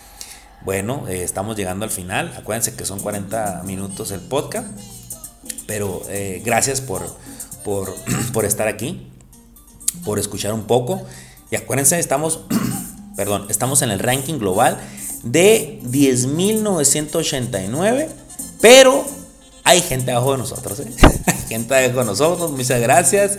[0.64, 2.32] Bueno, eh, estamos llegando al final.
[2.38, 4.68] Acuérdense que son 40 minutos el podcast.
[5.66, 7.02] Pero eh, gracias por,
[7.64, 7.92] por,
[8.32, 9.10] por, estar aquí,
[10.04, 11.02] por escuchar un poco.
[11.50, 12.44] Y acuérdense, estamos,
[13.16, 14.78] perdón, estamos en el ranking global
[15.24, 18.08] de 10.989.
[18.60, 19.04] Pero
[19.64, 20.80] hay gente abajo de nosotros.
[20.80, 20.86] ¿eh?
[21.26, 22.50] Hay gente abajo de nosotros.
[22.52, 23.38] Muchas gracias.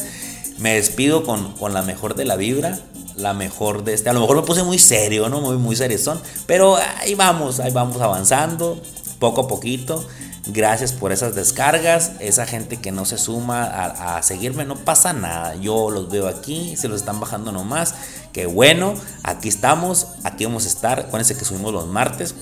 [0.63, 2.79] Me despido con, la mejor de la vibra,
[3.17, 4.09] la mejor de este.
[4.09, 5.41] A lo mejor me puse muy serio, ¿no?
[5.41, 8.81] Muy, muy son Pero ahí vamos, ahí vamos avanzando,
[9.19, 10.07] poco a poquito.
[10.47, 12.13] Gracias por esas descargas.
[12.21, 15.55] Esa gente que no se suma a, seguirme, no pasa nada.
[15.55, 17.95] Yo los veo aquí, se los están bajando nomás.
[18.31, 18.93] Qué bueno,
[19.23, 20.99] aquí estamos, aquí vamos a estar.
[21.01, 22.35] Acuérdense que subimos los martes.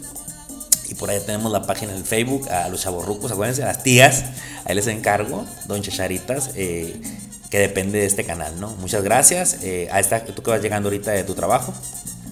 [0.88, 4.26] Y por ahí tenemos la página en Facebook, a los chavorrucos, acuérdense, a las tías.
[4.65, 6.51] Ahí les encargo, don Chacharitas.
[6.53, 7.01] Eh,
[7.52, 8.70] que depende de este canal, ¿no?
[8.78, 9.58] Muchas gracias.
[9.62, 11.74] Eh, a esta, tú que vas llegando ahorita de tu trabajo,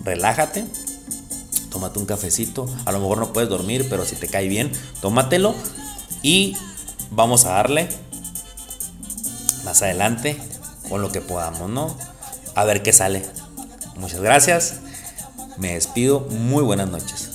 [0.04, 0.66] relájate,
[1.70, 2.68] tómate un cafecito.
[2.86, 5.54] A lo mejor no puedes dormir, pero si te cae bien, tómatelo.
[6.24, 6.56] Y
[7.12, 7.90] vamos a darle
[9.66, 10.38] más adelante
[10.88, 11.96] con lo que podamos, ¿no?
[12.56, 13.22] A ver qué sale.
[13.98, 14.80] Muchas gracias.
[15.58, 16.22] Me despido.
[16.22, 17.29] Muy buenas noches.